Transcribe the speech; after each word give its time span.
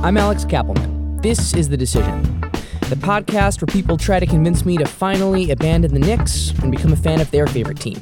I'm 0.00 0.16
Alex 0.16 0.44
Kapelman. 0.44 1.20
This 1.22 1.54
is 1.54 1.68
The 1.68 1.76
Decision, 1.76 2.22
the 2.88 2.96
podcast 2.96 3.60
where 3.60 3.66
people 3.66 3.96
try 3.96 4.20
to 4.20 4.26
convince 4.26 4.64
me 4.64 4.76
to 4.76 4.86
finally 4.86 5.50
abandon 5.50 5.92
the 5.92 5.98
Knicks 5.98 6.50
and 6.62 6.70
become 6.70 6.92
a 6.92 6.96
fan 6.96 7.20
of 7.20 7.28
their 7.32 7.48
favorite 7.48 7.80
team. 7.80 8.00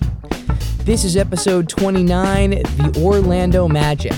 This 0.85 1.05
is 1.05 1.17
episode 1.17 1.71
29, 1.71 2.51
The 2.51 3.01
Orlando 3.03 3.67
Magic. 3.67 4.13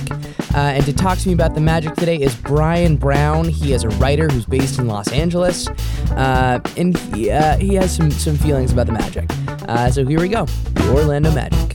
Uh, 0.54 0.58
and 0.58 0.84
to 0.86 0.92
talk 0.92 1.18
to 1.18 1.28
me 1.28 1.34
about 1.34 1.54
the 1.54 1.60
Magic 1.60 1.94
today 1.94 2.16
is 2.16 2.34
Brian 2.34 2.96
Brown. 2.96 3.48
He 3.48 3.72
is 3.72 3.84
a 3.84 3.90
writer 3.90 4.28
who's 4.28 4.44
based 4.44 4.80
in 4.80 4.88
Los 4.88 5.12
Angeles, 5.12 5.68
uh, 6.10 6.58
and 6.76 6.98
he, 7.14 7.30
uh, 7.30 7.58
he 7.58 7.74
has 7.76 7.94
some, 7.94 8.10
some 8.10 8.36
feelings 8.36 8.72
about 8.72 8.86
the 8.86 8.92
Magic. 8.92 9.30
Uh, 9.68 9.88
so 9.88 10.04
here 10.04 10.18
we 10.20 10.28
go 10.28 10.46
The 10.46 10.92
Orlando 10.92 11.30
Magic. 11.30 11.67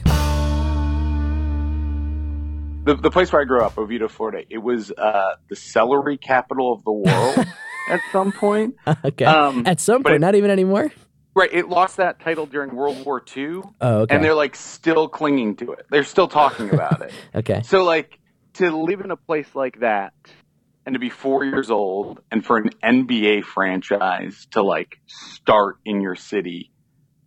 The, 2.84 2.96
the 2.96 3.12
place 3.12 3.32
where 3.32 3.42
I 3.42 3.46
grew 3.46 3.64
up, 3.64 3.78
Oviedo, 3.78 4.08
Florida, 4.08 4.44
it 4.50 4.58
was 4.60 4.92
uh, 4.92 5.32
the 5.50 5.56
celery 5.56 6.18
capital 6.18 6.74
of 6.74 6.84
the 6.84 6.92
world 6.92 7.38
at 7.90 8.00
some 8.12 8.32
point. 8.32 8.76
okay. 9.06 9.26
Um, 9.26 9.64
At 9.66 9.80
some 9.80 10.04
point, 10.04 10.16
it- 10.16 10.22
not 10.22 10.36
even 10.36 10.52
anymore. 10.52 10.92
Right, 11.36 11.50
it 11.52 11.68
lost 11.68 11.98
that 11.98 12.20
title 12.20 12.46
during 12.46 12.76
World 12.76 13.04
War 13.04 13.20
II, 13.36 13.62
Oh, 13.82 14.02
okay. 14.02 14.14
and 14.14 14.24
they're 14.24 14.36
like 14.36 14.56
still 14.56 15.08
clinging 15.10 15.56
to 15.56 15.72
it. 15.72 15.88
They're 15.90 16.04
still 16.04 16.28
talking 16.28 16.70
about 16.70 17.02
it. 17.02 17.12
okay. 17.36 17.64
So 17.64 17.84
like 17.84 18.20
to 18.56 18.70
live 18.70 19.02
in 19.02 19.10
a 19.10 19.16
place 19.18 19.48
like 19.56 19.80
that 19.80 20.14
and 20.86 20.94
to 20.94 21.00
be 21.00 21.10
4 21.10 21.44
years 21.46 21.72
old 21.72 22.20
and 22.30 22.46
for 22.46 22.58
an 22.60 22.70
NBA 22.84 23.46
franchise 23.46 24.46
to 24.52 24.62
like 24.62 25.00
start 25.08 25.78
in 25.86 26.02
your 26.02 26.14
city 26.14 26.70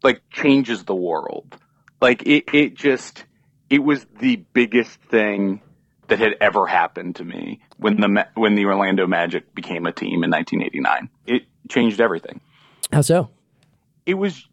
like 0.05 0.23
changes 0.31 0.85
the 0.85 0.95
world. 0.95 1.57
Like 2.01 2.23
it 2.29 2.45
it 2.53 2.75
just 2.77 3.25
it 3.71 3.83
was 3.83 4.07
the 4.19 4.37
biggest 4.53 5.01
thing 5.11 5.61
that 6.09 6.19
had 6.19 6.35
ever 6.41 6.67
happened 6.67 7.17
to 7.17 7.25
me 7.25 7.61
when 7.79 8.01
the 8.01 8.27
when 8.35 8.55
the 8.55 8.65
Orlando 8.67 9.07
Magic 9.07 9.55
became 9.55 9.87
a 9.87 9.93
team 9.93 10.23
in 10.23 10.31
1989. 10.31 11.09
It 11.27 11.43
changed 11.69 12.01
everything 12.01 12.41
How 12.93 13.01
so? 13.01 13.31
it 14.05 14.15
was 14.15 14.47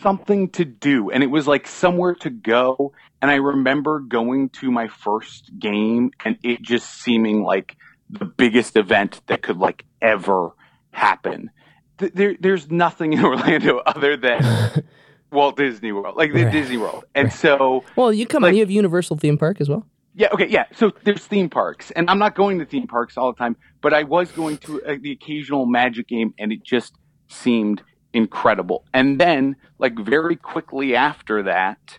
something 0.00 0.48
to 0.48 0.64
do 0.64 1.10
and 1.10 1.22
it 1.22 1.28
was 1.28 1.46
like 1.46 1.66
somewhere 1.66 2.14
to 2.14 2.28
go 2.28 2.92
and 3.22 3.30
i 3.30 3.36
remember 3.36 4.00
going 4.00 4.48
to 4.48 4.68
my 4.68 4.88
first 4.88 5.48
game 5.58 6.10
and 6.24 6.36
it 6.42 6.60
just 6.60 6.90
seeming 6.90 7.44
like 7.44 7.76
the 8.08 8.24
biggest 8.24 8.76
event 8.76 9.20
that 9.28 9.42
could 9.42 9.58
like 9.58 9.84
ever 10.02 10.50
happen 10.90 11.50
there, 11.98 12.34
there's 12.40 12.68
nothing 12.68 13.12
in 13.12 13.24
orlando 13.24 13.78
other 13.78 14.16
than 14.16 14.42
walt 15.32 15.56
disney 15.56 15.92
world 15.92 16.16
like 16.16 16.32
the 16.32 16.44
Right. 16.44 16.52
disney 16.52 16.76
world 16.76 17.04
and 17.14 17.32
so 17.32 17.84
Well, 17.96 18.12
you 18.12 18.26
come 18.26 18.44
on. 18.44 18.54
You 18.54 18.60
have 18.60 18.70
Universal 18.70 19.16
Theme 19.18 19.38
Park 19.38 19.60
as 19.60 19.68
well. 19.68 19.86
yeah, 20.14 20.28
okay, 20.32 20.48
yeah. 20.48 20.64
So 20.74 20.92
there's 21.04 21.24
theme 21.24 21.48
parks, 21.48 21.90
and 21.92 22.10
I'm 22.10 22.18
not 22.18 22.34
going 22.34 22.58
to 22.58 22.64
theme 22.64 22.86
parks 22.88 23.16
all 23.16 23.32
the 23.32 23.38
time, 23.38 23.56
but 23.80 23.94
I 23.94 24.02
was 24.02 24.30
going 24.32 24.58
to 24.58 24.82
uh, 24.84 24.96
the 25.00 25.12
occasional 25.12 25.66
Magic 25.66 26.08
game, 26.08 26.34
and 26.38 26.52
it 26.52 26.64
just 26.64 26.94
seemed 27.28 27.82
incredible. 28.12 28.84
And 28.92 29.20
then, 29.20 29.54
like 29.78 29.96
very 29.98 30.34
quickly 30.34 30.96
after 30.96 31.44
that, 31.44 31.98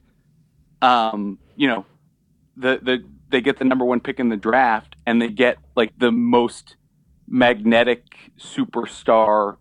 um, 0.81 1.39
you 1.55 1.67
know, 1.69 1.85
the 2.57 2.79
the 2.83 3.03
they 3.29 3.39
get 3.39 3.59
the 3.59 3.66
number 3.66 3.85
one 3.85 4.01
pick 4.01 4.19
in 4.19 4.27
the 4.27 4.35
draft, 4.38 4.97
and 5.07 5.21
they 5.21 5.29
get 5.29 5.57
like 5.77 5.93
the 5.97 6.11
most 6.11 6.75
magnetic 7.29 8.03
superstar. 8.38 9.55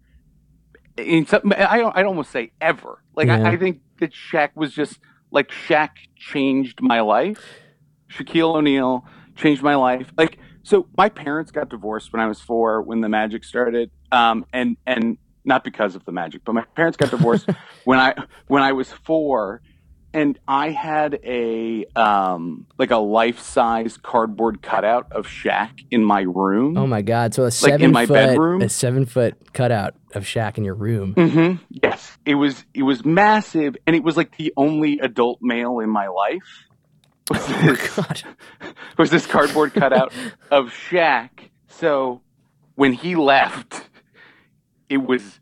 In 0.96 1.24
some, 1.24 1.52
I 1.56 1.78
don't, 1.78 1.96
I'd 1.96 2.04
almost 2.04 2.30
say 2.32 2.50
ever. 2.60 2.98
Like 3.20 3.28
Yeah. 3.28 3.48
I, 3.48 3.52
I 3.52 3.56
think 3.58 3.80
that 3.98 4.12
Shaq 4.12 4.50
was 4.54 4.72
just 4.72 4.98
like 5.30 5.50
Shaq 5.50 5.90
changed 6.16 6.80
my 6.80 7.00
life. 7.00 7.44
Shaquille 8.10 8.56
O'Neal 8.56 9.04
changed 9.36 9.62
my 9.62 9.74
life. 9.74 10.10
Like, 10.16 10.38
so 10.62 10.86
my 10.96 11.10
parents 11.10 11.52
got 11.52 11.68
divorced 11.68 12.12
when 12.12 12.20
I 12.20 12.26
was 12.26 12.40
four 12.40 12.80
when 12.80 13.02
the 13.02 13.10
Magic 13.10 13.44
started, 13.44 13.90
um, 14.10 14.46
and 14.54 14.78
and 14.86 15.18
not 15.44 15.64
because 15.64 15.94
of 15.94 16.04
the 16.06 16.12
Magic, 16.12 16.42
but 16.44 16.54
my 16.54 16.64
parents 16.74 16.96
got 16.96 17.10
divorced 17.10 17.48
when 17.84 17.98
I 17.98 18.14
when 18.46 18.62
I 18.62 18.72
was 18.72 18.90
four, 18.90 19.60
and 20.12 20.38
I 20.48 20.70
had 20.70 21.20
a 21.24 21.84
um, 21.96 22.66
like 22.78 22.90
a 22.90 22.96
life 22.98 23.40
size 23.40 23.96
cardboard 23.96 24.62
cutout 24.62 25.12
of 25.12 25.26
Shaq 25.26 25.70
in 25.90 26.02
my 26.04 26.22
room. 26.22 26.76
Oh 26.76 26.86
my 26.86 27.02
God! 27.02 27.34
So 27.34 27.44
a 27.44 27.50
seven 27.50 27.74
in 27.74 27.78
seven 27.80 27.92
my 27.92 28.06
foot, 28.06 28.14
bedroom? 28.14 28.62
a 28.62 28.68
seven 28.68 29.06
foot 29.06 29.52
cutout 29.52 29.94
of 30.14 30.24
Shaq 30.24 30.58
in 30.58 30.64
your 30.64 30.74
room. 30.74 31.14
hmm 31.14 31.54
Yes, 31.82 32.16
it 32.26 32.34
was 32.34 32.64
it 32.74 32.82
was 32.82 33.04
massive, 33.04 33.76
and 33.86 33.94
it 33.94 34.02
was 34.02 34.16
like 34.16 34.36
the 34.36 34.52
only 34.56 34.98
adult 35.00 35.38
male 35.40 35.78
in 35.80 35.90
my 35.90 36.08
life. 36.08 36.66
Was 37.30 37.46
this, 37.46 37.96
God. 37.96 38.22
was 38.98 39.10
this 39.10 39.26
cardboard 39.26 39.72
cutout 39.72 40.12
of 40.50 40.66
Shaq? 40.70 41.30
So 41.68 42.22
when 42.74 42.92
he 42.92 43.14
left, 43.14 43.88
it 44.88 44.96
was 44.98 45.38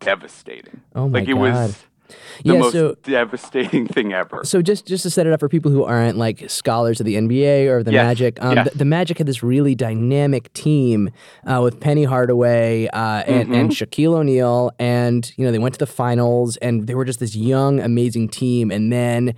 devastating. 0.00 0.80
Oh 0.94 1.08
my 1.08 1.20
like 1.20 1.28
it 1.28 1.34
God. 1.34 1.40
was 1.40 1.84
the 2.08 2.14
Yeah, 2.54 2.58
most 2.58 2.72
so- 2.72 2.94
devastating 3.02 3.86
thing 3.94 4.12
ever. 4.12 4.42
So 4.44 4.62
just 4.62 4.86
just 4.86 5.02
to 5.04 5.10
set 5.10 5.26
it 5.26 5.32
up 5.32 5.40
for 5.40 5.48
people 5.48 5.70
who 5.70 5.84
aren't 5.84 6.16
like 6.16 6.48
scholars 6.50 7.00
of 7.00 7.06
the 7.06 7.14
NBA 7.16 7.68
or 7.68 7.82
the 7.82 7.92
Yes, 7.92 8.04
Magic, 8.06 8.42
um, 8.42 8.56
yes. 8.56 8.70
the, 8.72 8.78
the 8.78 8.84
Magic 8.84 9.18
had 9.18 9.26
this 9.26 9.42
really 9.42 9.74
dynamic 9.74 10.52
team 10.52 11.10
uh, 11.46 11.60
with 11.62 11.80
Penny 11.80 12.04
Hardaway 12.04 12.86
uh, 12.88 13.22
and, 13.26 13.48
Mm-hmm. 13.48 13.54
and 13.54 13.70
Shaquille 13.70 14.14
O'Neal, 14.14 14.70
and 14.78 15.32
you 15.36 15.44
know 15.44 15.52
they 15.52 15.58
went 15.58 15.74
to 15.74 15.78
the 15.78 15.86
finals, 15.86 16.56
and 16.58 16.86
they 16.86 16.94
were 16.94 17.04
just 17.04 17.20
this 17.20 17.36
young, 17.36 17.80
amazing 17.80 18.28
team. 18.28 18.70
And 18.70 18.92
then 18.92 19.34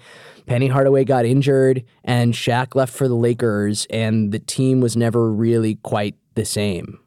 Penny 0.46 0.68
Hardaway 0.68 1.04
got 1.04 1.24
injured, 1.24 1.84
and 2.04 2.34
Shaq 2.34 2.74
left 2.74 2.92
for 2.92 3.06
the 3.08 3.14
Lakers, 3.14 3.86
and 3.90 4.32
the 4.32 4.38
team 4.38 4.80
was 4.80 4.96
never 4.96 5.30
really 5.30 5.76
quite 5.76 6.16
the 6.34 6.44
same. 6.44 6.98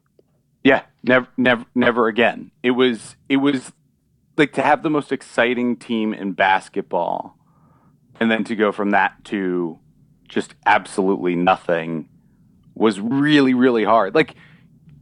Yeah, 0.62 0.82
never, 1.02 1.26
never, 1.36 1.64
never 1.74 2.08
again. 2.08 2.50
It 2.62 2.70
was, 2.70 3.16
it 3.28 3.36
was 3.36 3.72
like 4.36 4.52
to 4.54 4.62
have 4.62 4.82
the 4.82 4.90
most 4.90 5.12
exciting 5.12 5.76
team 5.76 6.12
in 6.12 6.32
basketball, 6.32 7.36
and 8.20 8.30
then 8.30 8.44
to 8.44 8.56
go 8.56 8.72
from 8.72 8.90
that 8.90 9.24
to 9.24 9.78
just 10.28 10.54
absolutely 10.66 11.36
nothing 11.36 12.08
was 12.74 13.00
really, 13.00 13.54
really 13.54 13.84
hard. 13.84 14.14
Like 14.14 14.34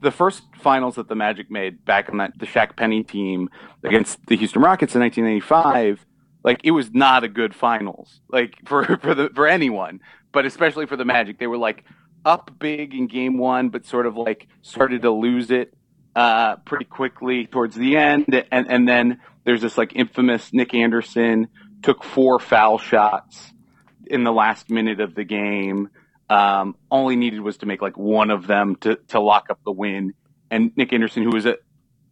the 0.00 0.10
first 0.10 0.42
finals 0.60 0.96
that 0.96 1.08
the 1.08 1.14
Magic 1.14 1.50
made 1.50 1.84
back 1.84 2.08
on 2.10 2.18
that 2.18 2.38
the 2.38 2.46
Shaq 2.46 2.76
Penny 2.76 3.02
team 3.02 3.48
against 3.84 4.24
the 4.26 4.36
Houston 4.36 4.62
Rockets 4.62 4.94
in 4.94 5.00
1985, 5.00 6.04
like 6.44 6.60
it 6.64 6.72
was 6.72 6.92
not 6.92 7.24
a 7.24 7.28
good 7.28 7.54
finals. 7.54 8.20
Like 8.28 8.56
for 8.66 8.98
for 8.98 9.14
the 9.14 9.30
for 9.34 9.46
anyone, 9.46 10.00
but 10.32 10.44
especially 10.44 10.86
for 10.86 10.96
the 10.96 11.04
Magic, 11.04 11.38
they 11.38 11.46
were 11.46 11.58
like 11.58 11.84
up 12.24 12.50
big 12.58 12.94
in 12.94 13.06
game 13.06 13.38
one, 13.38 13.68
but 13.68 13.86
sort 13.86 14.06
of 14.06 14.16
like 14.16 14.46
started 14.60 15.02
to 15.02 15.10
lose 15.10 15.50
it 15.50 15.74
uh, 16.14 16.56
pretty 16.56 16.84
quickly 16.84 17.46
towards 17.46 17.74
the 17.74 17.96
end. 17.96 18.26
And, 18.50 18.70
and 18.70 18.88
then 18.88 19.20
there's 19.44 19.62
this 19.62 19.78
like 19.78 19.94
infamous 19.94 20.52
Nick 20.52 20.74
Anderson 20.74 21.48
took 21.82 22.04
four 22.04 22.38
foul 22.38 22.78
shots 22.78 23.52
in 24.06 24.24
the 24.24 24.32
last 24.32 24.70
minute 24.70 25.00
of 25.00 25.14
the 25.14 25.24
game. 25.24 25.88
Um, 26.30 26.76
he 26.90 27.16
needed 27.16 27.40
was 27.40 27.58
to 27.58 27.66
make 27.66 27.82
like 27.82 27.96
one 27.96 28.30
of 28.30 28.46
them 28.46 28.76
to, 28.76 28.96
to 29.08 29.20
lock 29.20 29.46
up 29.50 29.60
the 29.64 29.72
win. 29.72 30.14
And 30.50 30.72
Nick 30.76 30.92
Anderson, 30.92 31.22
who 31.24 31.30
was 31.30 31.46
a, 31.46 31.56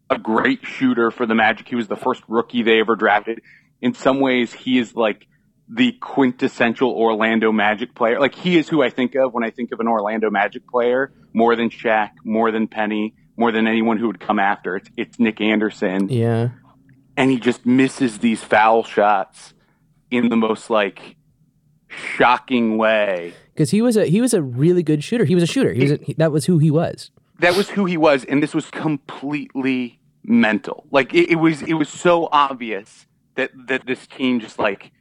a 0.09 0.19
great 0.19 0.65
shooter 0.65 1.11
for 1.11 1.27
the 1.27 1.35
Magic, 1.35 1.69
he 1.69 1.77
was 1.77 1.89
the 1.89 1.97
first 1.97 2.23
rookie 2.29 2.63
they 2.63 2.81
ever 2.81 2.97
drafted. 2.97 3.41
In 3.81 3.95
some 3.95 4.21
ways, 4.21 4.53
he 4.53 4.79
is 4.79 4.95
like 4.95 5.27
the 5.69 5.93
quintessential 5.93 6.91
Orlando 6.91 7.53
Magic 7.53 7.95
player. 7.95 8.19
Like 8.19 8.35
he 8.35 8.59
is 8.59 8.69
who 8.69 8.83
I 8.83 8.91
think 8.91 9.15
of 9.15 9.33
when 9.33 9.45
I 9.45 9.51
think 9.51 9.73
of 9.73 9.81
an 9.81 9.87
Orlando 9.87 10.29
Magic 10.29 10.67
player, 10.67 11.13
more 11.33 11.55
than 11.55 11.71
Shaq, 11.71 12.11
more 12.25 12.51
than 12.51 12.67
Penny, 12.67 13.15
more 13.37 13.53
than 13.53 13.67
anyone 13.67 13.97
who 13.99 14.07
would 14.07 14.21
come 14.21 14.39
after. 14.39 14.77
It's 14.77 14.91
it's 14.97 15.19
Nick 15.19 15.41
Anderson, 15.41 16.09
Yeah. 16.09 16.51
and 17.17 17.31
he 17.31 17.39
just 17.39 17.65
misses 17.67 18.19
these 18.19 18.43
foul 18.43 18.83
shots 18.85 19.55
in 20.11 20.29
the 20.29 20.37
most 20.37 20.71
like 20.71 21.17
shocking 21.89 22.77
way. 22.79 23.33
Because 23.55 23.71
he 23.71 23.83
was 23.83 23.97
a 23.97 24.07
he 24.07 24.21
was 24.21 24.35
a 24.35 24.43
really 24.43 24.83
good 24.83 25.03
shooter. 25.05 25.25
He 25.25 25.35
was 25.35 25.45
a 25.45 25.47
shooter. 25.47 25.73
He 25.73 25.83
was 25.83 25.93
a, 25.93 25.97
he, 25.97 26.15
that 26.15 26.33
was 26.33 26.47
who 26.47 26.59
he 26.59 26.71
was. 26.71 27.11
That 27.41 27.57
was 27.57 27.71
who 27.71 27.85
he 27.87 27.97
was, 27.97 28.25
and 28.25 28.43
this 28.43 28.55
was 28.55 28.71
completely 28.71 29.99
mental. 30.23 30.85
Like 30.91 31.15
it, 31.15 31.31
it 31.31 31.37
was 31.37 31.63
it 31.63 31.75
was 31.75 31.89
so 31.89 32.29
obvious 32.33 33.07
that 33.37 33.51
that 33.69 33.87
this 33.87 34.07
team 34.07 34.41
just 34.41 34.59
like 34.59 34.93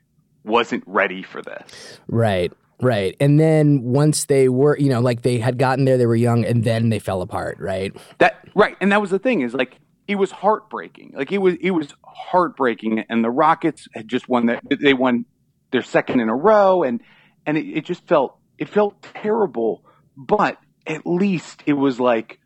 wasn't 0.44 0.84
ready 0.88 1.22
for 1.24 1.42
this. 1.42 2.00
Right. 2.08 2.52
Right. 2.82 3.16
And 3.20 3.40
then 3.40 3.84
once 3.84 4.26
they 4.26 4.48
were, 4.48 4.78
you 4.78 4.90
know, 4.90 5.02
like 5.02 5.22
they 5.22 5.38
had 5.38 5.58
gotten 5.58 5.86
there, 5.86 5.98
they 5.98 6.06
were 6.06 6.16
young, 6.16 6.46
and 6.46 6.64
then 6.64 6.90
they 6.90 7.00
fell 7.00 7.22
apart. 7.22 7.58
Right. 7.60 7.94
That 8.20 8.48
right, 8.56 8.78
and 8.80 8.92
that 8.92 9.02
was 9.02 9.10
the 9.10 9.20
thing 9.20 9.42
is 9.42 9.54
like 9.54 9.76
it 10.08 10.16
was 10.16 10.32
heartbreaking. 10.32 11.14
Like 11.16 11.32
it 11.32 11.40
was 11.40 11.56
it 11.62 11.72
was 11.72 11.94
heartbreaking, 12.04 13.06
and 13.10 13.24
the 13.24 13.30
Rockets 13.30 13.88
had 13.94 14.08
just 14.08 14.30
won 14.30 14.48
that 14.48 14.64
they 14.82 14.94
won 14.94 15.26
their 15.72 15.84
second 15.84 16.20
in 16.20 16.30
a 16.30 16.36
row, 16.36 16.84
and 16.84 17.02
and 17.46 17.58
it, 17.58 17.66
it 17.66 17.86
just 17.86 18.08
felt 18.08 18.38
it 18.58 18.70
felt 18.70 19.02
terrible. 19.02 19.84
But 20.16 20.58
at 20.88 21.06
least 21.06 21.64
it 21.66 21.74
was 21.74 22.00
like, 22.00 22.40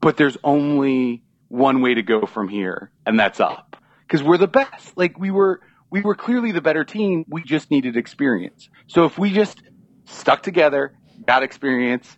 but 0.00 0.16
there's 0.16 0.36
only 0.44 1.24
one 1.48 1.82
way 1.82 1.94
to 1.94 2.02
go 2.02 2.26
from 2.26 2.48
here, 2.48 2.92
and 3.06 3.18
that's 3.18 3.40
up 3.40 3.76
because 4.06 4.22
we're 4.22 4.38
the 4.38 4.46
best. 4.46 4.96
Like 4.96 5.18
we 5.18 5.30
were 5.30 5.60
we 5.92 6.00
were 6.00 6.14
clearly 6.14 6.50
the 6.50 6.62
better 6.62 6.84
team. 6.84 7.24
We 7.28 7.42
just 7.42 7.70
needed 7.70 7.96
experience. 7.96 8.68
So 8.88 9.04
if 9.04 9.18
we 9.18 9.30
just 9.30 9.62
stuck 10.06 10.42
together, 10.42 10.94
got 11.26 11.42
experience, 11.42 12.16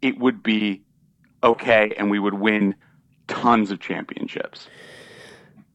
it 0.00 0.18
would 0.18 0.42
be 0.42 0.82
okay, 1.42 1.92
and 1.98 2.10
we 2.10 2.18
would 2.18 2.34
win 2.34 2.76
tons 3.26 3.70
of 3.70 3.80
championships. 3.80 4.68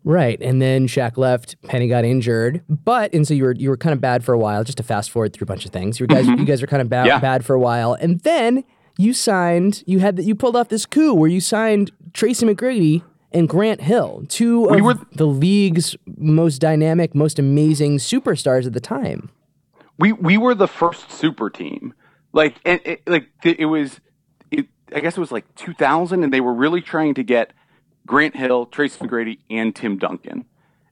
Right, 0.04 0.42
and 0.42 0.62
then 0.62 0.88
Shaq 0.88 1.18
left. 1.18 1.62
Penny 1.64 1.88
got 1.88 2.06
injured, 2.06 2.64
but 2.68 3.14
and 3.14 3.28
so 3.28 3.36
you 3.36 3.44
were 3.44 3.54
you 3.54 3.70
were 3.70 3.78
kind 3.78 3.94
of 3.94 4.02
bad 4.02 4.24
for 4.24 4.34
a 4.34 4.40
while. 4.40 4.64
Just 4.64 4.78
to 4.78 4.84
fast 4.84 5.12
forward 5.12 5.34
through 5.34 5.46
a 5.46 5.48
bunch 5.48 5.66
of 5.66 5.72
things, 5.72 6.00
you 6.00 6.08
guys 6.08 6.26
mm-hmm. 6.26 6.40
you 6.40 6.46
guys 6.46 6.62
were 6.62 6.68
kind 6.68 6.82
of 6.82 6.90
bad 6.90 7.06
Yeah. 7.06 7.20
bad 7.20 7.46
for 7.46 7.54
a 7.54 7.60
while, 7.60 7.94
and 7.94 8.20
then 8.22 8.64
you 8.98 9.14
signed. 9.14 9.84
You 9.86 10.00
had 10.00 10.24
you 10.24 10.34
pulled 10.34 10.56
off 10.56 10.70
this 10.70 10.88
coup 10.88 11.14
where 11.14 11.30
you 11.30 11.40
signed 11.42 11.92
Tracy 12.14 12.46
McGrady 12.48 13.04
and 13.32 13.48
Grant 13.48 13.82
Hill, 13.82 14.26
two 14.28 14.66
of 14.66 14.82
were- 14.82 15.00
the 15.14 15.28
league's 15.28 15.96
most 16.18 16.60
dynamic, 16.60 17.16
most 17.16 17.40
amazing 17.40 17.98
superstars 17.98 18.66
at 18.66 18.74
the 18.74 18.80
time. 18.82 19.30
we 19.98 20.12
we 20.14 20.38
were 20.38 20.56
the 20.56 20.68
first 20.68 21.12
super 21.12 21.50
team. 21.50 21.94
Like 22.34 22.56
it, 22.66 22.86
it 22.88 23.02
like 23.08 23.28
th- 23.44 23.58
it 23.60 23.66
was, 23.66 24.00
it, 24.52 24.68
I 24.96 25.00
guess 25.02 25.18
it 25.18 25.20
was 25.20 25.32
like 25.32 25.54
2000, 25.56 26.24
and 26.24 26.32
they 26.34 26.42
were 26.42 26.54
really 26.54 26.82
trying 26.82 27.14
to 27.16 27.24
get 27.24 27.52
Grant 28.08 28.36
Hill, 28.36 28.66
Tracy 28.66 29.00
McGrady, 29.06 29.40
and 29.50 29.76
Tim 29.76 29.98
Duncan. 29.98 30.46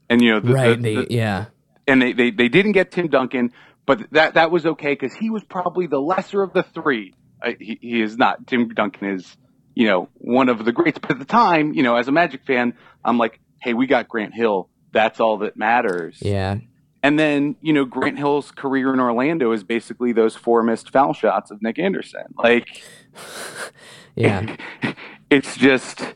And 0.09 0.21
you 0.21 0.31
know, 0.31 0.39
the, 0.41 0.53
Right? 0.53 0.81
the- 0.81 1.05
they, 1.05 1.15
yeah. 1.15 1.45
and 1.87 2.01
they, 2.01 2.11
they 2.13 2.31
they 2.31 2.49
didn't 2.49 2.73
get 2.73 2.91
Tim 2.91 3.07
Duncan, 3.07 3.51
but 3.85 4.09
that 4.11 4.33
that 4.35 4.51
was 4.51 4.65
okay 4.65 4.93
because 4.93 5.13
he 5.13 5.29
was 5.29 5.43
probably 5.43 5.87
the 5.87 5.99
lesser 5.99 6.41
of 6.43 6.51
the 6.53 6.63
three. 6.63 7.13
Uh, 7.41 7.51
he, 7.59 7.77
he 7.81 8.01
is 8.01 8.17
not. 8.17 8.45
Tim 8.47 8.67
Duncan 8.69 9.11
is, 9.13 9.37
you 9.79 9.87
know, 9.87 10.09
one 10.15 10.49
of 10.49 10.65
the 10.65 10.73
greats. 10.73 10.99
But 10.99 11.11
at 11.11 11.19
the 11.19 11.25
time, 11.25 11.73
you 11.73 11.83
know, 11.83 11.95
as 11.95 12.09
a 12.09 12.11
Magic 12.11 12.43
fan, 12.45 12.73
I'm 13.05 13.17
like, 13.17 13.39
hey, 13.61 13.73
we 13.73 13.87
got 13.87 14.09
Grant 14.09 14.33
Hill. 14.33 14.69
That's 14.91 15.21
all 15.21 15.37
that 15.37 15.55
matters. 15.55 16.17
Yeah. 16.21 16.57
And 17.01 17.17
then, 17.17 17.55
you 17.61 17.71
know, 17.71 17.85
Grant 17.85 18.17
Hill's 18.17 18.51
career 18.51 18.93
in 18.93 18.99
Orlando 18.99 19.53
is 19.53 19.63
basically 19.63 20.11
those 20.11 20.35
four 20.35 20.63
missed 20.63 20.89
foul 20.89 21.13
shots 21.13 21.49
of 21.49 21.61
Nick 21.61 21.79
Anderson. 21.79 22.25
Like, 22.37 22.83
Yeah. 24.15 24.57
it's 25.29 25.55
just 25.55 26.13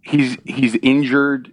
he's 0.00 0.38
he's 0.46 0.74
injured. 0.76 1.52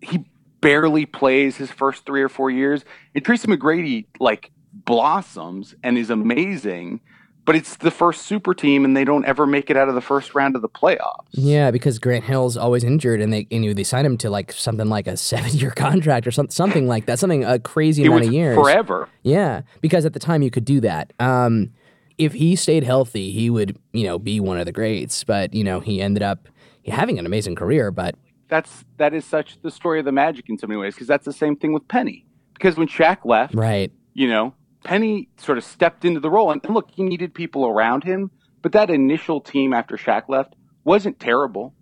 He 0.00 0.24
barely 0.60 1.06
plays 1.06 1.56
his 1.56 1.70
first 1.70 2.04
three 2.06 2.22
or 2.22 2.28
four 2.28 2.50
years. 2.50 2.84
And 3.14 3.24
Tracy 3.24 3.46
McGrady 3.46 4.06
like 4.18 4.50
blossoms 4.72 5.76
and 5.84 5.96
is 5.96 6.10
amazing, 6.10 7.00
but 7.48 7.56
it's 7.56 7.76
the 7.76 7.90
first 7.90 8.26
super 8.26 8.52
team, 8.52 8.84
and 8.84 8.94
they 8.94 9.04
don't 9.06 9.24
ever 9.24 9.46
make 9.46 9.70
it 9.70 9.76
out 9.78 9.88
of 9.88 9.94
the 9.94 10.02
first 10.02 10.34
round 10.34 10.54
of 10.54 10.60
the 10.60 10.68
playoffs. 10.68 11.24
Yeah, 11.30 11.70
because 11.70 11.98
Grant 11.98 12.24
Hill's 12.24 12.58
always 12.58 12.84
injured, 12.84 13.22
and 13.22 13.32
they 13.32 13.46
and 13.50 13.64
you, 13.64 13.72
they 13.72 13.84
signed 13.84 14.06
him 14.06 14.18
to 14.18 14.28
like 14.28 14.52
something 14.52 14.86
like 14.90 15.06
a 15.06 15.16
seven-year 15.32 15.70
contract 15.70 16.26
or 16.26 16.30
something, 16.30 16.50
something 16.52 16.86
like 16.86 17.06
that, 17.06 17.18
something 17.18 17.44
a 17.44 17.58
crazy 17.58 18.04
It 18.04 18.08
amount 18.08 18.26
of 18.26 18.32
years. 18.34 18.54
forever. 18.54 19.08
Yeah, 19.22 19.62
because 19.80 20.04
at 20.04 20.12
the 20.12 20.20
time 20.20 20.42
you 20.42 20.50
could 20.50 20.66
do 20.66 20.78
that. 20.80 21.14
Um, 21.18 21.70
if 22.18 22.34
he 22.34 22.54
stayed 22.54 22.84
healthy, 22.84 23.30
he 23.30 23.48
would, 23.48 23.78
you 23.94 24.04
know, 24.04 24.18
be 24.18 24.40
one 24.40 24.58
of 24.58 24.66
the 24.66 24.72
greats. 24.72 25.24
But 25.24 25.54
you 25.54 25.64
know, 25.64 25.80
he 25.80 26.02
ended 26.02 26.22
up 26.22 26.48
having 26.86 27.18
an 27.18 27.24
amazing 27.24 27.54
career. 27.54 27.90
But 27.90 28.14
That's 28.48 28.84
that 28.98 29.14
is 29.14 29.24
such 29.24 29.58
the 29.62 29.70
story 29.70 30.00
of 30.00 30.04
the 30.04 30.12
Magic 30.12 30.50
in 30.50 30.58
so 30.58 30.66
many 30.66 30.78
ways 30.78 30.94
because 30.94 31.06
that's 31.08 31.24
the 31.24 31.32
same 31.32 31.56
thing 31.56 31.72
with 31.72 31.88
Penny. 31.88 32.26
Because 32.52 32.76
when 32.76 32.88
Shaq 32.88 33.24
left, 33.24 33.54
right, 33.54 33.90
you 34.12 34.28
know, 34.28 34.52
Penny 34.84 35.28
sort 35.36 35.58
of 35.58 35.64
stepped 35.64 36.04
into 36.04 36.20
the 36.20 36.30
role. 36.30 36.50
And, 36.50 36.64
and 36.64 36.74
look, 36.74 36.90
he 36.90 37.02
needed 37.02 37.34
people 37.34 37.66
around 37.66 38.04
him, 38.04 38.30
but 38.62 38.72
that 38.72 38.90
initial 38.90 39.40
team 39.40 39.72
after 39.72 39.96
Shaq 39.96 40.28
left 40.28 40.54
wasn't 40.84 41.18
terrible. 41.20 41.74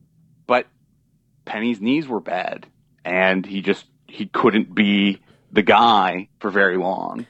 But 0.46 0.66
Penny's 1.44 1.80
knees 1.80 2.08
were 2.08 2.20
bad, 2.20 2.66
and 3.04 3.44
he 3.44 3.62
just 3.62 3.86
he 4.06 4.26
couldn't 4.26 4.74
be 4.74 5.20
the 5.52 5.62
guy 5.62 6.28
for 6.40 6.50
very 6.50 6.76
long. 6.76 7.26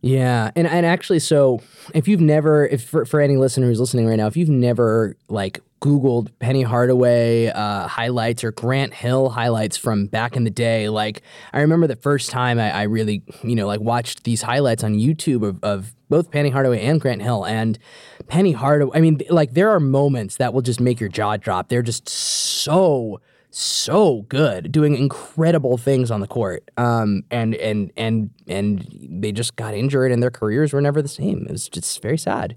Yeah, 0.00 0.50
and 0.56 0.66
and 0.66 0.86
actually, 0.86 1.18
so 1.18 1.60
if 1.94 2.08
you've 2.08 2.20
never, 2.20 2.66
if 2.66 2.84
for, 2.84 3.04
for 3.04 3.20
any 3.20 3.36
listener 3.36 3.66
who's 3.66 3.80
listening 3.80 4.06
right 4.06 4.16
now, 4.16 4.26
if 4.26 4.36
you've 4.36 4.48
never 4.48 5.16
like 5.28 5.60
Googled 5.80 6.30
Penny 6.40 6.62
Hardaway 6.62 7.46
uh, 7.48 7.88
highlights 7.88 8.44
or 8.44 8.52
Grant 8.52 8.92
Hill 8.92 9.30
highlights 9.30 9.76
from 9.76 10.06
back 10.06 10.36
in 10.36 10.44
the 10.44 10.50
day. 10.50 10.88
Like, 10.88 11.22
I 11.52 11.60
remember 11.60 11.86
the 11.86 11.96
first 11.96 12.30
time 12.30 12.58
I, 12.58 12.70
I 12.70 12.82
really, 12.82 13.22
you 13.42 13.56
know, 13.56 13.66
like 13.66 13.80
watched 13.80 14.24
these 14.24 14.42
highlights 14.42 14.84
on 14.84 14.94
YouTube 14.94 15.42
of, 15.46 15.58
of 15.64 15.94
both 16.10 16.30
Penny 16.30 16.50
Hardaway 16.50 16.82
and 16.82 17.00
Grant 17.00 17.22
Hill. 17.22 17.46
And 17.46 17.78
Penny 18.26 18.52
Hardaway, 18.52 18.98
I 18.98 19.00
mean, 19.00 19.22
like, 19.30 19.54
there 19.54 19.70
are 19.70 19.80
moments 19.80 20.36
that 20.36 20.52
will 20.52 20.62
just 20.62 20.80
make 20.80 21.00
your 21.00 21.08
jaw 21.08 21.38
drop. 21.38 21.68
They're 21.68 21.82
just 21.82 22.08
so, 22.08 23.20
so 23.50 24.22
good, 24.28 24.70
doing 24.72 24.96
incredible 24.96 25.76
things 25.76 26.10
on 26.10 26.20
the 26.20 26.26
court. 26.26 26.70
Um, 26.76 27.24
and, 27.30 27.54
and, 27.54 27.92
and, 27.96 28.30
and 28.46 28.86
they 29.22 29.32
just 29.32 29.56
got 29.56 29.74
injured 29.74 30.12
and 30.12 30.22
their 30.22 30.30
careers 30.30 30.72
were 30.72 30.80
never 30.80 31.02
the 31.02 31.08
same. 31.08 31.46
It 31.46 31.52
was 31.52 31.68
just 31.68 32.00
very 32.00 32.18
sad. 32.18 32.56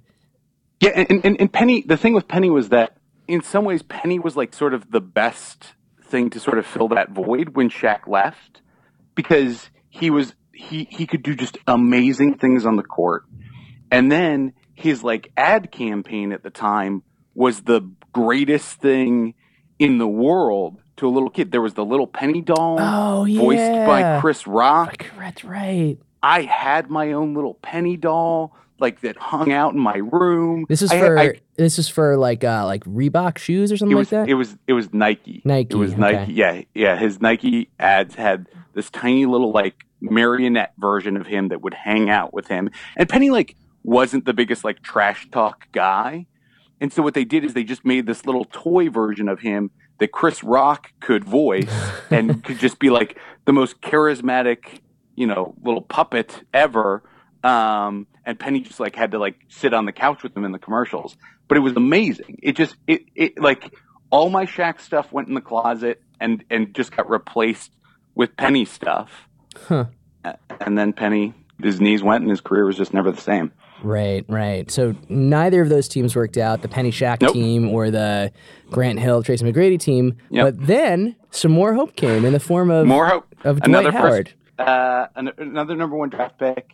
Yeah, 0.80 0.92
and, 0.96 1.26
and, 1.26 1.40
and 1.40 1.52
Penny, 1.52 1.84
the 1.88 1.98
thing 1.98 2.14
with 2.14 2.28
Penny 2.28 2.50
was 2.50 2.70
that 2.70 2.98
in 3.28 3.42
some 3.42 3.66
ways, 3.66 3.82
Penny 3.84 4.20
was 4.20 4.36
like 4.36 4.54
sort 4.54 4.74
of 4.74 4.92
the 4.92 5.02
best 5.02 5.74
thing 6.04 6.30
to 6.32 6.40
sort 6.40 6.60
of 6.60 6.66
fill 6.66 6.90
that 6.90 7.12
void 7.12 7.56
when 7.56 7.70
Shaq 7.70 8.08
left 8.08 8.62
because 9.16 9.70
he 9.90 10.10
was 10.10 10.36
he 10.54 10.88
he 10.92 11.08
could 11.08 11.24
do 11.24 11.36
just 11.36 11.58
amazing 11.68 12.38
things 12.38 12.66
on 12.66 12.76
the 12.76 12.84
court. 12.84 13.24
And 13.92 14.12
then 14.12 14.54
his 14.76 15.04
like 15.04 15.32
ad 15.38 15.72
campaign 15.72 16.32
at 16.34 16.44
the 16.44 16.50
time 16.50 17.04
was 17.34 17.62
the 17.62 17.82
greatest 18.12 18.80
thing 18.80 19.34
in 19.80 19.98
the 19.98 20.08
world 20.08 20.83
to 20.98 21.08
a 21.08 21.10
little 21.12 21.30
kid. 21.30 21.52
There 21.52 21.62
was 21.62 21.74
the 21.74 21.86
little 21.86 22.08
Penny 22.08 22.42
doll 22.42 22.78
Oh, 22.80 23.26
voiced 23.26 23.58
by 23.88 24.20
Chris 24.22 24.46
Rock. 24.48 25.06
That's 25.18 25.44
right. 25.44 25.98
I 26.22 26.42
had 26.44 26.90
my 26.90 27.12
own 27.14 27.34
little 27.34 27.56
Penny 27.56 27.98
doll 27.98 28.56
like 28.80 29.02
that 29.02 29.18
hung 29.18 29.52
out 29.52 29.74
in 29.74 29.80
my 29.80 29.98
room. 29.98 30.66
This 30.68 30.82
is 30.82 30.92
I- 30.92 31.00
for 31.00 31.20
I- 31.20 31.40
this 31.56 31.78
is 31.78 31.88
for 31.88 32.18
like 32.18 32.44
uh 32.44 32.66
like 32.66 32.84
Reebok 32.86 33.38
shoes 33.38 33.72
or 33.72 33.78
something 33.78 33.96
it 33.96 34.00
like 34.00 34.10
that. 34.10 34.28
it 34.30 34.34
was 34.34 34.58
it 34.68 34.74
was 34.74 34.92
Nike. 34.94 35.42
Nike, 35.46 35.74
It 35.76 35.78
was 35.78 35.92
okay. 35.94 36.02
Nike. 36.02 36.34
Yeah, 36.34 36.62
yeah. 36.74 36.96
His 36.98 37.22
Nike 37.22 37.70
ads 37.80 38.16
had 38.16 38.48
this 38.74 38.90
tiny 38.90 39.26
little 39.26 39.52
like 39.52 39.86
marionette 40.02 40.74
version 40.78 41.16
of 41.18 41.28
him 41.28 41.48
that 41.50 41.62
would 41.62 41.74
hang 41.74 42.10
out 42.10 42.34
with 42.34 42.48
him. 42.48 42.70
And 42.98 43.08
Penny 43.08 43.30
like 43.30 43.56
wasn't 43.84 44.26
the 44.26 44.34
biggest 44.34 44.64
like 44.64 44.82
trash 44.82 45.30
talk 45.32 45.68
guy. 45.72 46.26
And 46.82 46.92
so 46.92 47.02
what 47.04 47.14
they 47.14 47.24
did 47.26 47.46
is 47.46 47.54
they 47.54 47.64
just 47.64 47.86
made 47.86 48.06
this 48.08 48.26
little 48.26 48.46
toy 48.46 48.90
version 48.90 49.30
of 49.30 49.40
him 49.40 49.72
that 50.00 50.12
Chris 50.12 50.44
Rock 50.44 50.92
could 51.00 51.24
voice 51.24 51.72
and 52.10 52.44
could 52.44 52.60
just 52.60 52.80
be 52.80 52.90
like 52.90 53.18
the 53.46 53.54
most 53.54 53.82
charismatic, 53.82 54.80
you 55.16 55.28
know, 55.28 55.56
little 55.64 55.82
puppet 55.82 56.44
ever. 56.54 57.04
Um, 57.44 58.08
and 58.26 58.40
Penny 58.40 58.62
just 58.62 58.80
like 58.80 58.96
had 58.96 59.12
to 59.12 59.20
like 59.20 59.36
sit 59.50 59.74
on 59.74 59.86
the 59.86 59.92
couch 59.92 60.24
with 60.24 60.36
him 60.36 60.46
in 60.46 60.52
the 60.52 60.60
commercials. 60.60 61.16
But 61.48 61.58
it 61.58 61.62
was 61.62 61.76
amazing. 61.76 62.40
It 62.42 62.56
just 62.56 62.76
it 62.88 63.04
it 63.16 63.40
like 63.40 63.74
all 64.10 64.30
my 64.30 64.46
Shaq 64.46 64.80
stuff 64.80 65.12
went 65.12 65.28
in 65.28 65.34
the 65.34 65.42
closet 65.42 66.02
and 66.20 66.44
and 66.50 66.74
just 66.74 66.96
got 66.96 67.10
replaced 67.10 67.72
with 68.16 68.36
Penny 68.38 68.66
stuff. 68.66 69.28
Huh. 69.68 69.86
And 70.62 70.78
then 70.78 70.94
Penny 70.94 71.34
his 71.62 71.82
knees 71.82 72.04
went 72.04 72.22
and 72.22 72.30
his 72.30 72.42
career 72.42 72.66
was 72.66 72.78
just 72.78 72.94
never 72.94 73.12
the 73.12 73.22
same. 73.22 73.52
Right, 73.84 74.24
right. 74.30 74.72
So 74.72 74.96
neither 75.10 75.62
of 75.62 75.70
those 75.70 75.88
teams 75.90 76.16
worked 76.16 76.38
out, 76.38 76.62
the 76.62 76.68
Penny 76.70 76.90
Shaq 76.92 77.22
Nope. 77.22 77.34
team 77.34 77.70
or 77.70 77.92
the 77.92 78.32
Grant 78.72 78.98
Hill, 79.00 79.22
Tracy 79.24 79.44
McGrady 79.46 79.80
team. 79.80 80.18
Yep. 80.30 80.46
But 80.58 80.68
then 80.68 81.16
some 81.32 81.52
more 81.52 81.74
hope 81.74 81.96
came 81.96 82.24
in 82.26 82.32
the 82.34 82.40
form 82.40 82.72
of 82.72 82.88
More 82.88 83.08
hope. 83.08 83.36
of 83.44 83.58
Dwight 83.58 83.68
another 83.68 83.92
Howard. 83.92 84.30
First, 84.58 84.68
uh, 84.70 85.08
an- 85.16 85.32
another 85.38 85.76
number 85.76 85.98
one 85.98 86.10
draft 86.10 86.40
pick, 86.40 86.74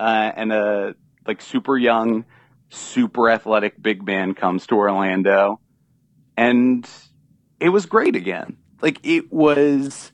uh, 0.00 0.32
and 0.34 0.52
a 0.52 0.94
like 1.26 1.40
super 1.40 1.76
young, 1.78 2.24
super 2.70 3.30
athletic 3.30 3.80
big 3.80 4.04
man 4.04 4.34
comes 4.34 4.66
to 4.66 4.74
Orlando, 4.74 5.60
and 6.36 6.88
it 7.60 7.68
was 7.68 7.86
great 7.86 8.16
again. 8.16 8.56
Like 8.82 8.98
it 9.04 9.32
was, 9.32 10.10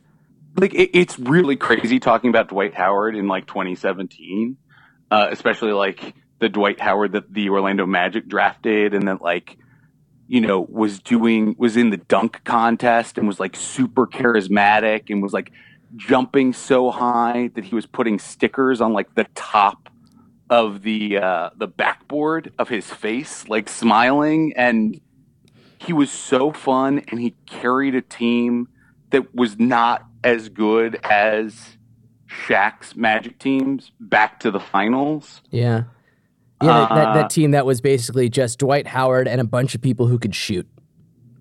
like 0.56 0.74
it, 0.74 0.90
it's 0.92 1.18
really 1.18 1.56
crazy 1.56 2.00
talking 2.00 2.30
about 2.30 2.48
Dwight 2.48 2.74
Howard 2.74 3.16
in 3.16 3.28
like 3.28 3.46
2017, 3.46 4.56
uh, 5.10 5.28
especially 5.30 5.72
like 5.72 6.14
the 6.38 6.48
Dwight 6.48 6.80
Howard 6.80 7.12
that 7.12 7.32
the 7.32 7.48
Orlando 7.50 7.86
Magic 7.86 8.26
drafted, 8.28 8.94
and 8.94 9.08
that 9.08 9.22
like 9.22 9.58
you 10.26 10.40
know, 10.40 10.66
was 10.70 11.00
doing, 11.00 11.54
was 11.58 11.76
in 11.76 11.90
the 11.90 11.96
dunk 11.96 12.42
contest 12.44 13.18
and 13.18 13.26
was 13.26 13.38
like 13.38 13.54
super 13.54 14.06
charismatic 14.06 15.10
and 15.10 15.22
was 15.22 15.32
like 15.32 15.52
jumping 15.96 16.52
so 16.52 16.90
high 16.90 17.50
that 17.54 17.64
he 17.64 17.74
was 17.74 17.86
putting 17.86 18.18
stickers 18.18 18.80
on 18.80 18.92
like 18.92 19.14
the 19.14 19.26
top 19.34 19.90
of 20.48 20.82
the, 20.82 21.18
uh, 21.18 21.50
the 21.56 21.66
backboard 21.66 22.52
of 22.58 22.68
his 22.68 22.86
face, 22.86 23.48
like 23.48 23.68
smiling. 23.68 24.52
And 24.56 25.00
he 25.78 25.92
was 25.92 26.10
so 26.10 26.52
fun 26.52 27.02
and 27.08 27.20
he 27.20 27.34
carried 27.46 27.94
a 27.94 28.02
team 28.02 28.68
that 29.10 29.34
was 29.34 29.58
not 29.58 30.06
as 30.22 30.48
good 30.48 30.98
as 31.04 31.76
Shaq's 32.26 32.96
Magic 32.96 33.38
teams 33.38 33.92
back 34.00 34.40
to 34.40 34.50
the 34.50 34.60
finals. 34.60 35.42
Yeah. 35.50 35.84
Yeah, 36.62 36.68
that, 36.68 36.88
that, 36.94 37.06
Uh, 37.08 37.14
that 37.14 37.30
team 37.30 37.50
that 37.52 37.66
was 37.66 37.80
basically 37.80 38.28
just 38.28 38.58
Dwight 38.58 38.86
Howard 38.86 39.28
and 39.28 39.40
a 39.40 39.44
bunch 39.44 39.74
of 39.74 39.80
people 39.82 40.06
who 40.06 40.18
could 40.18 40.34
shoot. 40.34 40.66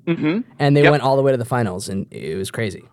Mm-hmm. 0.08 0.42
And 0.60 0.76
they 0.76 0.84
Yep. 0.84 0.92
went 0.92 1.04
all 1.04 1.16
the 1.16 1.22
way 1.22 1.32
to 1.32 1.38
the 1.38 1.46
finals, 1.46 1.88
and 1.88 2.08
it 2.12 2.36
was 2.36 2.52
crazy. 2.52 2.84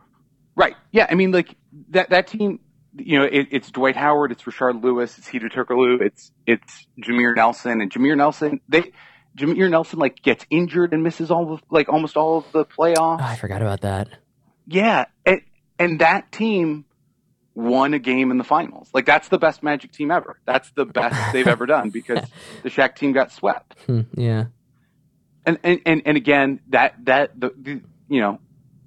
Right. 0.55 0.77
Yeah. 0.93 1.07
I 1.11 1.15
mean, 1.15 1.33
like 1.33 1.57
that 1.91 2.11
that 2.11 2.27
team. 2.27 2.61
You 2.97 3.21
know, 3.21 3.25
it, 3.25 3.47
it's 3.53 3.71
Dwight 3.71 3.95
Howard, 3.95 4.33
it's 4.33 4.43
Rashard 4.43 4.83
Lewis, 4.83 5.17
it's 5.17 5.29
Hedo 5.29 5.49
Turkoglu, 5.51 6.01
it's 6.03 6.33
it's 6.45 6.89
Jameer 7.01 7.37
Nelson, 7.37 7.81
and 7.81 7.89
Jameer 7.91 8.17
Nelson. 8.17 8.61
They 8.69 8.91
Jameer 9.39 9.71
Nelson 9.71 10.01
like 10.01 10.21
gets 10.23 10.45
injured 10.51 10.93
and 10.93 11.05
misses 11.05 11.31
all 11.31 11.53
of 11.53 11.63
like 11.71 11.89
almost 11.89 12.17
all 12.17 12.39
of 12.39 12.51
the 12.51 12.65
playoffs. 12.65 13.21
Oh, 13.21 13.25
I 13.25 13.37
forgot 13.37 13.63
about 13.63 13.83
that. 13.83 14.09
Yeah, 14.67 15.05
and, 15.25 15.41
and 15.79 16.01
that 16.01 16.33
team 16.33 16.85
won 17.61 17.95
a 17.95 17.99
game 17.99 18.31
in 18.31 18.39
the 18.39 18.45
finals. 18.45 18.91
Like 18.93 19.07
that's 19.07 19.29
the 19.29 19.39
best 19.39 19.63
Magic 19.63 19.93
team 19.93 20.11
ever. 20.11 20.39
That's 20.45 20.71
the 20.73 20.85
best 20.85 21.17
they've 21.33 21.47
ever 21.47 21.67
done 21.67 21.91
because 21.91 22.27
the 22.63 22.71
Shaq 22.71 22.97
team 22.97 23.13
got 23.13 23.33
swept. 23.33 23.77
Hmm, 23.87 24.03
yeah. 24.15 24.47
And 25.47 25.59
and 25.63 25.81
and, 25.87 26.03
and 26.05 26.17
again, 26.17 26.61
that 26.69 26.95
that 27.05 27.39
the, 27.39 27.53
the 27.57 27.81
you 28.09 28.21
know, 28.21 28.41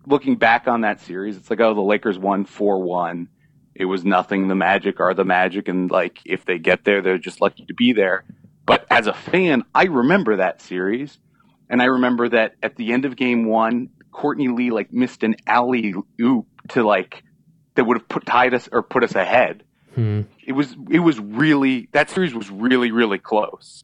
looking 0.05 0.35
back 0.35 0.67
on 0.67 0.81
that 0.81 1.01
series, 1.01 1.37
it's 1.37 1.49
like 1.49 1.59
oh, 1.59 1.73
the 1.73 1.81
Lakers 1.81 2.17
won 2.17 2.45
four 2.45 2.81
one. 2.81 3.29
It 3.75 3.85
was 3.85 4.05
nothing. 4.05 4.47
The 4.47 4.55
Magic 4.55 4.99
are 4.99 5.13
the 5.13 5.25
Magic, 5.25 5.67
and 5.67 5.89
like 5.89 6.19
if 6.25 6.45
they 6.45 6.59
get 6.59 6.83
there, 6.83 7.01
they're 7.01 7.17
just 7.17 7.41
lucky 7.41 7.65
to 7.65 7.73
be 7.73 7.93
there. 7.93 8.23
But 8.65 8.85
as 8.89 9.07
a 9.07 9.13
fan, 9.13 9.63
I 9.73 9.85
remember 9.85 10.37
that 10.37 10.61
series, 10.61 11.17
and 11.69 11.81
I 11.81 11.85
remember 11.85 12.29
that 12.29 12.53
at 12.61 12.75
the 12.75 12.93
end 12.93 13.05
of 13.05 13.15
Game 13.15 13.45
One, 13.45 13.89
Courtney 14.11 14.47
Lee 14.47 14.69
like 14.69 14.93
missed 14.93 15.23
an 15.23 15.35
alley 15.47 15.95
oop 16.21 16.45
to 16.69 16.83
like 16.83 17.23
that 17.75 17.85
would 17.85 17.97
have 17.97 18.07
put 18.07 18.25
tied 18.25 18.53
us 18.53 18.69
or 18.71 18.83
put 18.83 19.03
us 19.03 19.15
ahead. 19.15 19.63
Hmm. 19.95 20.21
It 20.45 20.53
was 20.53 20.75
it 20.89 20.99
was 20.99 21.19
really 21.19 21.89
that 21.91 22.09
series 22.09 22.33
was 22.33 22.49
really 22.49 22.91
really 22.91 23.19
close. 23.19 23.83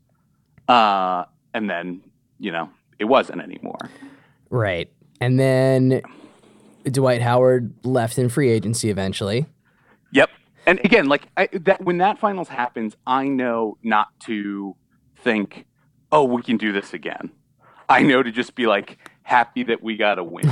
Uh, 0.67 1.25
and 1.53 1.69
then 1.69 2.01
you 2.39 2.51
know 2.51 2.69
it 2.97 3.05
wasn't 3.05 3.41
anymore. 3.41 3.79
Right. 4.49 4.91
And 5.21 5.39
then 5.39 6.01
Dwight 6.83 7.21
Howard 7.21 7.73
left 7.83 8.17
in 8.17 8.29
free 8.29 8.49
agency 8.49 8.89
eventually. 8.89 9.45
Yep. 10.11 10.29
And 10.65 10.79
again, 10.83 11.07
like 11.07 11.27
I, 11.37 11.49
that 11.53 11.83
when 11.83 11.97
that 11.99 12.19
finals 12.19 12.47
happens, 12.47 12.95
I 13.05 13.27
know 13.27 13.77
not 13.83 14.07
to 14.21 14.75
think, 15.17 15.65
"Oh, 16.11 16.23
we 16.23 16.41
can 16.41 16.57
do 16.57 16.71
this 16.71 16.93
again." 16.93 17.31
I 17.87 18.03
know 18.03 18.21
to 18.21 18.31
just 18.31 18.53
be 18.53 18.67
like 18.67 18.97
happy 19.23 19.63
that 19.63 19.81
we 19.81 19.97
got 19.97 20.19
a 20.19 20.23
win. 20.23 20.49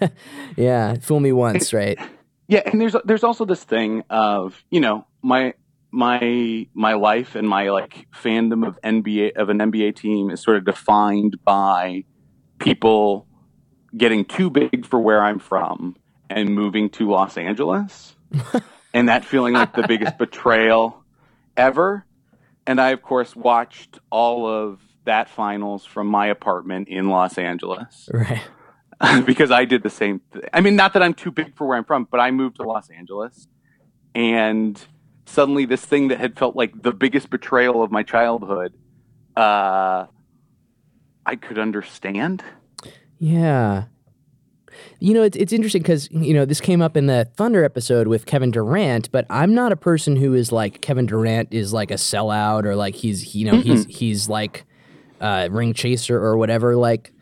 yeah, 0.56 0.94
fool 0.96 1.20
me 1.20 1.32
once, 1.32 1.72
right? 1.72 1.98
Yeah, 2.48 2.62
and 2.66 2.80
there's 2.80 2.96
there's 3.04 3.24
also 3.24 3.44
this 3.44 3.64
thing 3.64 4.04
of 4.10 4.62
you 4.70 4.80
know 4.80 5.06
my 5.22 5.54
my 5.90 6.66
my 6.74 6.94
life 6.94 7.36
and 7.36 7.48
my 7.48 7.70
like 7.70 8.06
fandom 8.12 8.66
of 8.66 8.80
NBA 8.82 9.36
of 9.36 9.48
an 9.48 9.58
NBA 9.58 9.96
team 9.96 10.30
is 10.30 10.42
sort 10.42 10.56
of 10.56 10.64
defined 10.64 11.42
by 11.44 12.04
people 12.58 13.26
getting 13.96 14.24
too 14.24 14.50
big 14.50 14.84
for 14.84 15.00
where 15.00 15.22
I'm 15.22 15.38
from 15.38 15.96
and 16.28 16.54
moving 16.54 16.90
to 16.90 17.08
Los 17.08 17.38
Angeles, 17.38 18.16
and 18.94 19.08
that 19.08 19.24
feeling 19.24 19.54
like 19.54 19.74
the 19.74 19.86
biggest 19.86 20.18
betrayal 20.18 21.02
ever. 21.56 22.04
And 22.66 22.80
I 22.80 22.90
of 22.90 23.02
course 23.02 23.36
watched 23.36 23.98
all 24.10 24.46
of 24.46 24.80
that 25.04 25.28
finals 25.28 25.84
from 25.84 26.08
my 26.08 26.26
apartment 26.26 26.88
in 26.88 27.08
Los 27.08 27.38
Angeles. 27.38 28.08
Right. 28.12 28.42
because 29.26 29.50
I 29.50 29.64
did 29.64 29.82
the 29.82 29.90
same 29.90 30.20
thing. 30.32 30.42
I 30.52 30.60
mean, 30.60 30.76
not 30.76 30.92
that 30.94 31.02
I'm 31.02 31.14
too 31.14 31.30
big 31.30 31.56
for 31.56 31.66
where 31.66 31.76
I'm 31.76 31.84
from, 31.84 32.06
but 32.10 32.20
I 32.20 32.30
moved 32.30 32.56
to 32.56 32.62
Los 32.62 32.90
Angeles 32.90 33.48
and 34.14 34.82
suddenly 35.26 35.64
this 35.64 35.84
thing 35.84 36.08
that 36.08 36.20
had 36.20 36.38
felt 36.38 36.56
like 36.56 36.82
the 36.82 36.92
biggest 36.92 37.30
betrayal 37.30 37.82
of 37.82 37.90
my 37.90 38.02
childhood, 38.02 38.74
uh, 39.36 40.06
I 41.26 41.36
could 41.36 41.58
understand. 41.58 42.44
Yeah. 43.18 43.84
You 45.00 45.14
know, 45.14 45.22
it's, 45.22 45.36
it's 45.36 45.52
interesting 45.52 45.82
because, 45.82 46.10
you 46.10 46.34
know, 46.34 46.44
this 46.44 46.60
came 46.60 46.82
up 46.82 46.96
in 46.96 47.06
the 47.06 47.28
Thunder 47.36 47.64
episode 47.64 48.06
with 48.06 48.26
Kevin 48.26 48.50
Durant, 48.50 49.10
but 49.12 49.24
I'm 49.30 49.54
not 49.54 49.72
a 49.72 49.76
person 49.76 50.16
who 50.16 50.34
is 50.34 50.52
like 50.52 50.80
Kevin 50.80 51.06
Durant 51.06 51.52
is 51.52 51.72
like 51.72 51.90
a 51.90 51.94
sellout 51.94 52.64
or 52.64 52.76
like 52.76 52.94
he's, 52.94 53.34
you 53.34 53.46
know, 53.46 53.54
Mm-mm. 53.54 53.62
he's, 53.62 53.86
he's 53.86 54.28
like 54.28 54.64
a 55.20 55.48
ring 55.50 55.72
chaser 55.74 56.18
or 56.22 56.36
whatever. 56.36 56.76
Like, 56.76 57.13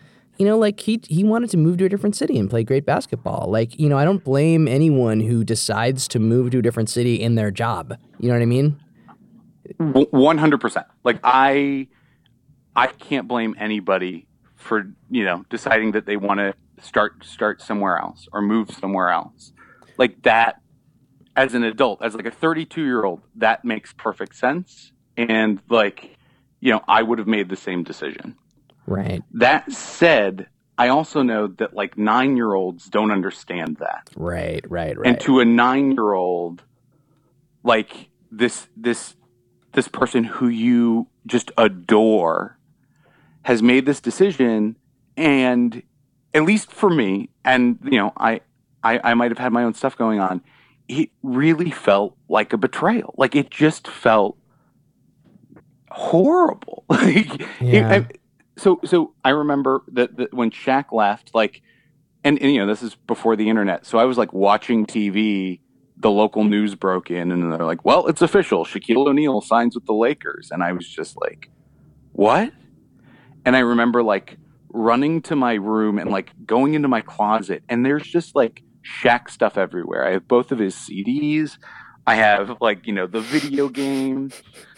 you 0.43 0.49
know, 0.49 0.59
like 0.59 0.81
he 0.81 1.01
he 1.07 1.23
wanted 1.23 1.51
to 1.51 1.57
move 1.57 1.77
to 1.77 1.85
a 1.85 1.89
different 1.89 2.17
city 2.17 2.37
and 2.37 2.51
play 2.51 2.65
great 2.65 2.85
basketball. 2.85 3.47
Like, 3.49 3.79
you 3.79 3.89
know, 3.89 3.97
I 3.97 4.05
don't 4.05 4.25
blame 4.25 4.67
anyone 4.67 5.21
who 5.21 5.45
decides 5.45 6.09
to 6.09 6.19
move 6.19 6.51
to 6.51 6.59
a 6.59 6.63
different 6.63 6.91
city 6.91 7.15
in 7.15 7.37
their 7.37 7.53
job. 7.53 7.97
You 8.19 8.27
know 8.27 8.35
what 8.35 8.43
I 8.43 8.47
mean? 8.47 8.77
One 9.79 10.39
hundred 10.39 10.61
percent. 10.61 10.87
Like 11.05 11.21
I, 11.23 11.87
I 12.75 12.89
can't 12.89 13.29
blame 13.29 13.55
anybody 13.57 14.27
for 14.57 14.93
you 15.09 15.25
know 15.25 15.45
deciding 15.49 15.93
that 15.93 16.07
they 16.07 16.17
want 16.17 16.41
to 16.41 16.55
start 16.83 17.25
start 17.25 17.63
somewhere 17.63 17.99
else 17.99 18.27
or 18.33 18.43
move 18.43 18.69
somewhere 18.73 19.11
else. 19.11 19.53
Like 19.97 20.23
that, 20.23 20.61
as 21.37 21.55
an 21.55 21.63
adult, 21.63 22.03
as 22.03 22.17
like 22.17 22.27
a 22.27 22.33
thirty-two 22.33 22.85
year 22.85 23.05
old, 23.05 23.23
that 23.37 23.65
makes 23.65 23.93
perfect 23.93 24.35
sense. 24.35 24.91
And 25.17 25.61
like, 25.69 26.17
you 26.59 26.73
know, 26.73 26.83
I 26.89 27.05
would 27.05 27.21
have 27.21 27.29
made 27.29 27.49
the 27.49 27.55
same 27.55 27.85
decision. 27.85 28.37
Right. 28.87 29.23
That 29.33 29.71
said, 29.73 30.49
I 30.79 30.89
also 30.89 31.23
know 31.23 31.47
that 31.47 31.75
like 31.75 31.97
nine 31.97 32.37
year 32.37 32.55
olds 32.55 32.87
don't 32.87 33.11
understand 33.11 33.77
that. 33.79 34.11
Right. 34.17 34.65
Right. 34.69 34.99
Right. 34.99 35.07
And 35.07 35.21
to 35.21 35.41
a 35.41 35.45
nine 35.45 35.93
year 35.93 36.13
old, 36.13 36.63
like 37.63 38.09
this 38.31 38.67
this 38.77 39.15
this 39.73 39.89
person 39.89 40.25
who 40.25 40.49
you 40.49 41.07
just 41.27 41.51
adore 41.57 42.59
has 43.43 43.63
made 43.63 43.87
this 43.87 44.01
decision 44.01 44.77
and 45.17 45.83
at 46.35 46.45
least 46.45 46.73
for 46.73 46.89
me, 46.89 47.29
and 47.45 47.79
you 47.85 47.99
know, 47.99 48.13
I 48.17 48.41
I, 48.83 49.01
I 49.05 49.15
might 49.15 49.31
have 49.31 49.39
had 49.39 49.53
my 49.53 49.65
own 49.65 49.75
stuff 49.75 49.97
going 49.97 50.19
on, 50.19 50.43
it 50.89 51.11
really 51.23 51.71
felt 51.71 52.17
like 52.29 52.53
a 52.53 52.57
betrayal. 52.59 53.15
Like 53.17 53.37
it 53.37 53.51
just 53.51 53.87
felt 53.87 54.37
horrible. 55.91 56.85
like 56.89 57.41
Yeah. 57.61 57.93
it, 57.93 58.21
so 58.57 58.81
so 58.85 59.15
I 59.25 59.31
remember 59.31 59.83
that, 59.89 60.17
that 60.17 60.35
when 60.35 60.51
Shaq 60.51 60.93
left, 60.93 61.35
like, 61.35 61.63
and, 62.25 62.41
and 62.41 62.53
you 62.53 62.61
know 62.61 62.67
this 62.67 62.83
is 62.83 62.95
before 62.95 63.37
the 63.37 63.49
internet, 63.49 63.87
so 63.87 63.99
I 63.99 64.05
was 64.05 64.19
like 64.19 64.33
watching 64.33 64.87
TV. 64.87 65.61
The 65.99 66.11
local 66.11 66.43
news 66.43 66.75
broke 66.75 67.13
in, 67.13 67.31
and 67.31 67.53
they're 67.53 67.65
like, 67.65 67.85
"Well, 67.85 68.09
it's 68.09 68.23
official. 68.23 68.65
Shaquille 68.65 69.07
O'Neal 69.07 69.41
signs 69.41 69.77
with 69.77 69.87
the 69.87 69.93
Lakers," 69.93 70.51
and 70.51 70.63
I 70.63 70.73
was 70.73 70.89
just 70.89 71.17
like, 71.21 71.49
"What?" 72.13 72.53
And 73.45 73.55
I 73.55 73.61
remember 73.61 74.03
like 74.03 74.37
running 74.71 75.21
to 75.23 75.37
my 75.37 75.55
room 75.55 75.99
and 75.99 76.11
like 76.11 76.33
going 76.45 76.75
into 76.75 76.89
my 76.89 77.03
closet, 77.03 77.63
and 77.69 77.87
there's 77.87 78.03
just 78.03 78.35
like 78.35 78.63
Shaq 78.85 79.31
stuff 79.31 79.57
everywhere. 79.57 80.07
I 80.07 80.13
have 80.13 80.27
both 80.27 80.51
of 80.51 80.59
his 80.59 80.75
CDs. 80.75 81.59
I 82.07 82.17
have 82.17 82.57
like 82.61 82.87
you 82.87 82.93
know 82.93 83.07
the 83.07 83.21
video 83.21 83.69
game. 83.69 84.33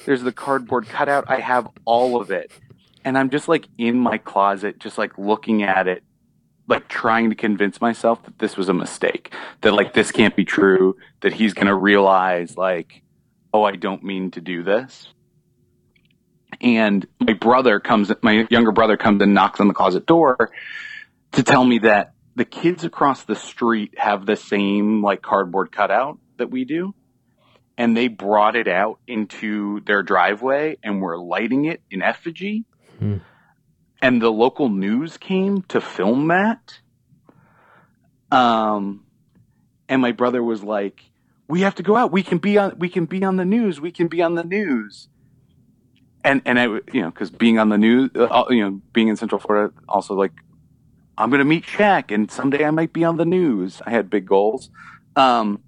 There's 0.05 0.23
the 0.23 0.33
cardboard 0.33 0.89
cutout. 0.89 1.25
I 1.29 1.41
have 1.41 1.69
all 1.87 2.21
of 2.21 2.31
it, 2.31 2.53
and 3.05 3.19
I'm 3.19 3.31
just 3.31 3.49
like 3.49 3.69
in 3.79 3.99
my 3.99 4.19
closet, 4.19 4.79
just 4.79 4.99
like 4.99 5.19
looking 5.19 5.63
at 5.63 5.89
it, 5.89 6.03
like 6.67 6.89
trying 6.89 7.31
to 7.31 7.37
convince 7.37 7.81
myself 7.81 8.23
that 8.25 8.39
this 8.39 8.57
was 8.57 8.69
a 8.69 8.75
mistake. 8.75 9.35
That 9.61 9.73
like 9.73 9.93
this 9.93 10.11
can't 10.11 10.35
be 10.35 10.45
true. 10.45 10.97
That 11.21 11.33
he's 11.33 11.55
gonna 11.55 11.77
realize 11.77 12.57
like, 12.57 13.03
oh, 13.53 13.63
I 13.63 13.77
don't 13.77 14.03
mean 14.03 14.31
to 14.33 14.41
do 14.41 14.63
this. 14.63 15.09
And 16.61 17.07
my 17.21 17.35
brother 17.35 17.81
comes, 17.81 18.13
my 18.23 18.47
younger 18.49 18.73
brother 18.73 18.97
comes 18.97 19.21
and 19.23 19.35
knocks 19.35 19.61
on 19.61 19.69
the 19.69 19.75
closet 19.75 20.07
door 20.07 20.51
to 21.33 21.43
tell 21.43 21.65
me 21.65 21.79
that 21.81 22.13
the 22.37 22.45
kids 22.45 22.85
across 22.85 23.25
the 23.25 23.37
street 23.37 23.95
have 23.99 24.25
the 24.25 24.37
same 24.37 25.03
like 25.03 25.21
cardboard 25.21 25.73
cutout 25.73 26.19
that 26.39 26.51
we 26.51 26.65
do 26.65 26.95
and 27.77 27.97
they 27.97 28.09
brought 28.09 28.57
it 28.57 28.69
out 28.69 28.99
into 29.07 29.81
their 29.81 30.03
driveway 30.03 30.77
and 30.83 31.01
were 31.01 31.19
lighting 31.19 31.65
it 31.65 31.83
in 31.91 32.03
effigy. 32.03 32.65
And 34.03 34.21
the 34.21 34.31
local 34.31 34.69
news 34.69 35.17
came 35.17 35.63
to 35.69 35.81
film 35.81 36.29
that. 36.29 36.79
Um, 38.31 39.05
and 39.89 40.03
my 40.03 40.13
brother 40.13 40.43
was 40.43 40.63
like, 40.63 41.01
"We 41.49 41.61
have 41.63 41.75
to 41.77 41.83
go 41.83 41.97
out. 41.97 42.13
We 42.13 42.23
can 42.23 42.39
be 42.39 42.59
on. 42.59 42.79
We 42.79 42.89
can 42.89 43.07
be 43.07 43.23
on 43.25 43.37
the 43.37 43.45
news. 43.45 43.81
We 43.81 43.93
can 43.93 44.09
be 44.09 44.23
on 44.23 44.35
the 44.35 44.45
news." 44.45 45.09
And 46.25 46.43
and 46.45 46.59
I, 46.59 46.65
you 46.65 47.03
know, 47.03 47.11
because 47.11 47.31
being 47.31 47.59
on 47.59 47.69
the 47.69 47.79
news, 47.79 48.11
uh, 48.15 48.45
you 48.51 48.63
know, 48.63 48.81
being 48.93 49.09
in 49.09 49.17
Central 49.17 49.39
Florida, 49.39 49.73
also 49.89 50.15
like, 50.15 50.33
I'm 51.17 51.31
gonna 51.31 51.45
meet 51.45 51.65
Shaq, 51.65 52.13
and 52.13 52.31
someday 52.31 52.65
I 52.65 52.71
might 52.71 52.93
be 52.93 53.05
on 53.05 53.17
the 53.17 53.27
news. 53.27 53.81
I 53.87 53.91
had 53.91 54.11
big 54.11 54.27
goals. 54.27 54.71
Um, 55.17 55.63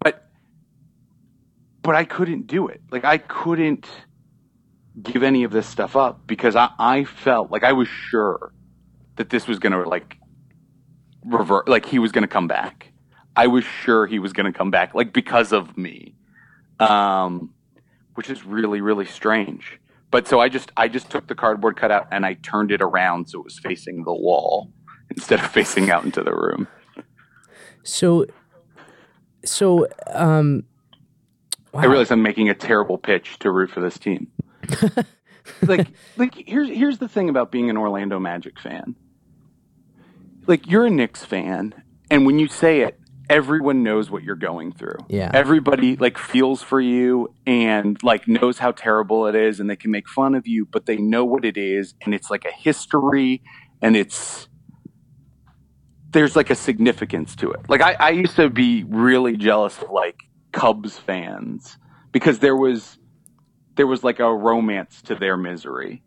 but 0.00 0.28
but 1.82 1.94
I 1.94 2.04
couldn't 2.04 2.46
do 2.46 2.68
it. 2.68 2.80
Like 2.90 3.04
I 3.04 3.18
couldn't 3.18 3.86
give 5.02 5.22
any 5.22 5.44
of 5.44 5.50
this 5.50 5.66
stuff 5.66 5.96
up 5.96 6.26
because 6.26 6.56
I, 6.56 6.70
I 6.78 7.04
felt 7.04 7.50
like 7.50 7.64
I 7.64 7.72
was 7.72 7.88
sure 7.88 8.52
that 9.16 9.30
this 9.30 9.46
was 9.46 9.58
gonna 9.58 9.82
like 9.88 10.16
revert 11.24 11.68
like 11.68 11.86
he 11.86 11.98
was 11.98 12.12
gonna 12.12 12.28
come 12.28 12.48
back. 12.48 12.92
I 13.36 13.46
was 13.46 13.64
sure 13.64 14.06
he 14.06 14.18
was 14.18 14.32
gonna 14.32 14.52
come 14.52 14.70
back, 14.70 14.94
like 14.94 15.12
because 15.12 15.52
of 15.52 15.76
me. 15.76 16.14
Um 16.80 17.54
which 18.14 18.30
is 18.30 18.44
really, 18.44 18.80
really 18.80 19.06
strange. 19.06 19.78
But 20.10 20.26
so 20.26 20.40
I 20.40 20.48
just 20.48 20.72
I 20.76 20.88
just 20.88 21.08
took 21.08 21.28
the 21.28 21.36
cardboard 21.36 21.76
cutout 21.76 22.08
and 22.10 22.26
I 22.26 22.34
turned 22.34 22.72
it 22.72 22.82
around 22.82 23.28
so 23.28 23.38
it 23.38 23.44
was 23.44 23.58
facing 23.60 24.02
the 24.02 24.12
wall 24.12 24.72
instead 25.10 25.38
of 25.38 25.50
facing 25.52 25.90
out 25.90 26.04
into 26.04 26.22
the 26.22 26.34
room. 26.34 26.66
So, 27.82 28.26
so, 29.44 29.86
um, 30.12 30.64
wow. 31.72 31.82
I 31.82 31.84
realize 31.86 32.10
I'm 32.10 32.22
making 32.22 32.48
a 32.48 32.54
terrible 32.54 32.98
pitch 32.98 33.38
to 33.38 33.50
root 33.50 33.70
for 33.70 33.80
this 33.80 33.98
team. 33.98 34.26
like 35.62 35.88
like 36.16 36.34
here's 36.46 36.68
here's 36.68 36.98
the 36.98 37.08
thing 37.08 37.28
about 37.28 37.50
being 37.50 37.70
an 37.70 37.76
Orlando 37.76 38.18
Magic 38.18 38.58
fan. 38.58 38.96
Like 40.46 40.66
you're 40.66 40.86
a 40.86 40.90
Knicks 40.90 41.24
fan, 41.24 41.74
and 42.10 42.24
when 42.24 42.38
you 42.38 42.48
say 42.48 42.80
it, 42.80 42.98
everyone 43.28 43.82
knows 43.82 44.10
what 44.10 44.22
you're 44.22 44.36
going 44.36 44.72
through. 44.72 44.96
Yeah. 45.08 45.30
Everybody 45.32 45.96
like 45.96 46.18
feels 46.18 46.62
for 46.62 46.80
you 46.80 47.34
and 47.46 48.02
like 48.02 48.26
knows 48.26 48.58
how 48.58 48.72
terrible 48.72 49.26
it 49.26 49.34
is 49.34 49.60
and 49.60 49.68
they 49.68 49.76
can 49.76 49.90
make 49.90 50.08
fun 50.08 50.34
of 50.34 50.46
you, 50.46 50.66
but 50.66 50.86
they 50.86 50.96
know 50.96 51.24
what 51.24 51.44
it 51.44 51.56
is 51.56 51.94
and 52.04 52.14
it's 52.14 52.30
like 52.30 52.44
a 52.44 52.50
history 52.50 53.42
and 53.82 53.96
it's 53.96 54.48
there's 56.10 56.34
like 56.34 56.48
a 56.50 56.54
significance 56.54 57.36
to 57.36 57.52
it. 57.52 57.68
Like 57.68 57.82
I, 57.82 57.94
I 57.94 58.10
used 58.10 58.36
to 58.36 58.48
be 58.48 58.84
really 58.84 59.36
jealous 59.36 59.80
of 59.82 59.90
like 59.90 60.20
Cubs 60.52 60.98
fans 60.98 61.76
because 62.12 62.38
there 62.38 62.56
was 62.56 62.98
there 63.78 63.86
was 63.86 64.04
like 64.04 64.18
a 64.18 64.34
romance 64.34 65.00
to 65.02 65.14
their 65.14 65.38
misery. 65.38 66.02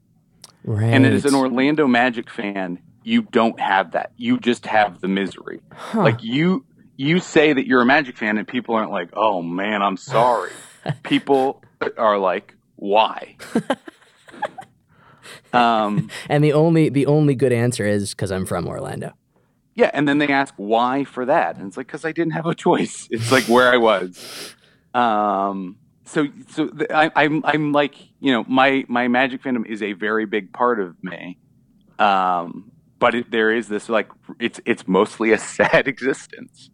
Right. 0.63 0.93
And 0.93 1.07
as 1.07 1.25
an 1.25 1.33
Orlando 1.33 1.87
Magic 1.87 2.29
fan, 2.29 2.77
you 3.03 3.23
don't 3.23 3.59
have 3.59 3.93
that. 3.93 4.11
You 4.17 4.37
just 4.37 4.67
have 4.67 5.01
the 5.01 5.07
misery. 5.07 5.61
Like 5.95 6.21
you 6.23 6.65
you 6.97 7.19
say 7.19 7.53
that 7.53 7.65
you're 7.65 7.81
a 7.81 7.85
Magic 7.85 8.15
fan 8.17 8.37
and 8.37 8.47
people 8.47 8.75
aren't 8.75 8.91
like, 8.91 9.09
"Oh 9.13 9.41
man, 9.41 9.81
I'm 9.81 9.97
sorry." 9.97 10.51
people 11.03 11.63
are 11.97 12.19
like, 12.19 12.53
"Why?" 12.75 13.37
um 15.53 16.09
and 16.29 16.43
the 16.43 16.53
only 16.53 16.89
the 16.89 17.05
only 17.05 17.35
good 17.35 17.51
answer 17.51 17.85
is 17.85 18.11
because 18.11 18.31
I'm 18.31 18.45
from 18.45 18.67
Orlando. 18.67 19.13
yeah, 19.75 19.89
and 19.93 20.07
then 20.07 20.17
they 20.19 20.27
ask 20.27 20.53
why 20.57 21.03
for 21.03 21.25
that. 21.25 21.55
And 21.57 21.67
it's 21.67 21.77
like 21.77 21.87
cuz 21.87 22.05
I 22.05 22.11
didn't 22.11 22.33
have 22.33 22.45
a 22.45 22.53
choice. 22.55 23.07
It's 23.11 23.31
like 23.31 23.45
where 23.45 23.71
I 23.73 23.77
was. 23.77 24.55
Um 24.93 25.77
so 26.05 26.27
so 26.49 26.69
I, 26.93 27.11
I'm 27.15 27.45
I'm 27.45 27.71
like 27.71 27.95
you 28.19 28.31
know 28.31 28.45
my 28.47 28.85
my 28.87 29.07
Magic 29.07 29.43
fandom 29.43 29.65
is 29.65 29.81
a 29.81 29.93
very 29.93 30.25
big 30.25 30.51
part 30.53 30.79
of 30.79 30.95
me, 31.03 31.37
um, 31.99 32.71
but 32.99 33.15
it, 33.15 33.31
there 33.31 33.51
is 33.51 33.67
this 33.67 33.89
like 33.89 34.09
it's 34.39 34.59
it's 34.65 34.87
mostly 34.87 35.31
a 35.31 35.37
sad 35.37 35.87
existence. 35.87 36.69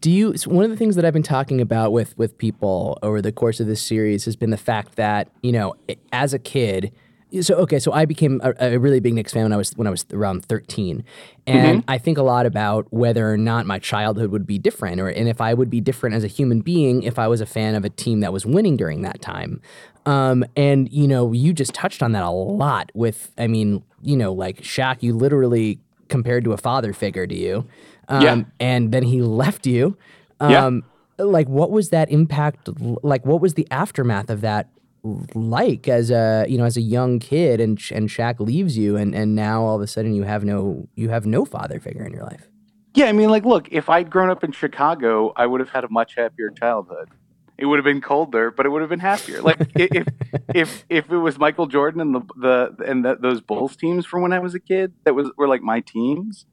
Do 0.00 0.10
you? 0.10 0.36
So 0.36 0.50
one 0.50 0.64
of 0.64 0.70
the 0.70 0.76
things 0.76 0.96
that 0.96 1.04
I've 1.04 1.12
been 1.12 1.22
talking 1.22 1.60
about 1.60 1.92
with 1.92 2.16
with 2.18 2.38
people 2.38 2.98
over 3.02 3.20
the 3.20 3.32
course 3.32 3.60
of 3.60 3.66
this 3.66 3.82
series 3.82 4.24
has 4.24 4.36
been 4.36 4.50
the 4.50 4.56
fact 4.56 4.96
that 4.96 5.28
you 5.42 5.52
know, 5.52 5.74
as 6.12 6.34
a 6.34 6.38
kid. 6.38 6.92
So 7.40 7.54
okay, 7.56 7.78
so 7.78 7.92
I 7.92 8.04
became 8.04 8.40
a, 8.44 8.52
a 8.58 8.78
really 8.78 9.00
big 9.00 9.14
Knicks 9.14 9.32
fan 9.32 9.44
when 9.44 9.52
I 9.52 9.56
was 9.56 9.72
when 9.72 9.86
I 9.86 9.90
was 9.90 10.04
around 10.12 10.44
thirteen, 10.44 11.02
and 11.46 11.82
I 11.88 11.96
think 11.96 12.18
a 12.18 12.22
lot 12.22 12.44
about 12.44 12.86
whether 12.92 13.30
or 13.32 13.38
not 13.38 13.64
my 13.64 13.78
childhood 13.78 14.30
would 14.30 14.46
be 14.46 14.58
different, 14.58 15.00
or 15.00 15.08
and 15.08 15.28
if 15.28 15.40
I 15.40 15.54
would 15.54 15.70
be 15.70 15.80
different 15.80 16.14
as 16.14 16.24
a 16.24 16.26
human 16.28 16.60
being 16.60 17.02
if 17.02 17.18
I 17.18 17.28
was 17.28 17.40
a 17.40 17.46
fan 17.46 17.74
of 17.74 17.84
a 17.84 17.88
team 17.88 18.20
that 18.20 18.32
was 18.32 18.44
winning 18.44 18.76
during 18.76 19.02
that 19.02 19.22
time. 19.22 19.60
Um, 20.04 20.44
and 20.56 20.92
you 20.92 21.08
know, 21.08 21.32
you 21.32 21.52
just 21.52 21.72
touched 21.72 22.02
on 22.02 22.12
that 22.12 22.22
a 22.24 22.30
lot. 22.30 22.90
With 22.94 23.30
I 23.38 23.46
mean, 23.46 23.82
you 24.02 24.16
know, 24.16 24.32
like 24.32 24.60
Shaq, 24.60 25.02
you 25.02 25.14
literally 25.14 25.78
compared 26.08 26.44
to 26.44 26.52
a 26.52 26.58
father 26.58 26.92
figure 26.92 27.26
to 27.26 27.34
you. 27.34 27.66
Um, 28.08 28.22
Yeah. 28.22 28.42
and 28.60 28.92
then 28.92 29.04
he 29.04 29.22
left 29.22 29.66
you. 29.66 29.96
Yeah. 30.40 30.66
Um, 30.66 30.82
like, 31.18 31.48
what 31.48 31.70
was 31.70 31.90
that 31.90 32.10
impact? 32.10 32.68
Like, 33.02 33.24
what 33.24 33.40
was 33.40 33.54
the 33.54 33.66
aftermath 33.70 34.28
of 34.28 34.40
that 34.40 34.68
like 35.04 35.88
as 35.88 36.10
a 36.10 36.46
you 36.48 36.56
know 36.56 36.64
as 36.64 36.76
a 36.76 36.80
young 36.80 37.18
kid 37.18 37.60
and 37.60 37.80
and 37.90 38.08
Shaq 38.08 38.38
leaves 38.38 38.78
you 38.78 38.96
and 38.96 39.14
and 39.14 39.34
now 39.34 39.62
all 39.62 39.76
of 39.76 39.82
a 39.82 39.86
sudden 39.86 40.14
you 40.14 40.22
have 40.22 40.44
no 40.44 40.88
you 40.94 41.08
have 41.08 41.26
no 41.26 41.44
father 41.44 41.80
figure 41.80 42.04
in 42.04 42.12
your 42.12 42.24
life. 42.24 42.48
Yeah, 42.94 43.06
I 43.06 43.12
mean, 43.12 43.30
like, 43.30 43.44
look, 43.44 43.68
if 43.70 43.88
I'd 43.88 44.10
grown 44.10 44.28
up 44.28 44.44
in 44.44 44.52
Chicago, 44.52 45.32
I 45.34 45.46
would 45.46 45.60
have 45.60 45.70
had 45.70 45.84
a 45.84 45.88
much 45.88 46.14
happier 46.14 46.50
childhood. 46.50 47.08
It 47.56 47.66
would 47.66 47.78
have 47.78 47.84
been 47.84 48.00
colder, 48.00 48.50
but 48.50 48.66
it 48.66 48.68
would 48.68 48.82
have 48.82 48.90
been 48.90 49.00
happier. 49.00 49.40
Like 49.40 49.58
if 49.74 50.06
if 50.54 50.84
if 50.88 51.10
it 51.10 51.16
was 51.16 51.38
Michael 51.38 51.66
Jordan 51.66 52.00
and 52.00 52.14
the 52.14 52.20
the 52.36 52.84
and 52.84 53.04
the, 53.04 53.16
those 53.16 53.40
Bulls 53.40 53.76
teams 53.76 54.04
from 54.04 54.22
when 54.22 54.32
I 54.32 54.40
was 54.40 54.54
a 54.54 54.60
kid 54.60 54.92
that 55.04 55.14
was 55.14 55.30
were 55.36 55.48
like 55.48 55.62
my 55.62 55.80
teams, 55.80 56.44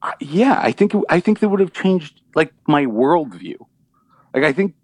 I, 0.00 0.14
yeah, 0.20 0.58
I 0.60 0.72
think 0.72 0.92
I 1.08 1.20
think 1.20 1.40
that 1.40 1.48
would 1.48 1.60
have 1.60 1.72
changed 1.72 2.22
like 2.34 2.52
my 2.66 2.86
worldview. 2.86 3.56
Like 4.32 4.44
I 4.44 4.52
think 4.52 4.74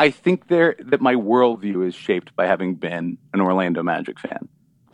I 0.00 0.10
think 0.10 0.48
there 0.48 0.74
that 0.86 1.00
my 1.00 1.14
worldview 1.14 1.86
is 1.86 1.94
shaped 1.94 2.34
by 2.34 2.46
having 2.46 2.74
been 2.74 3.18
an 3.34 3.40
Orlando 3.40 3.82
Magic 3.82 4.18
fan. 4.18 4.48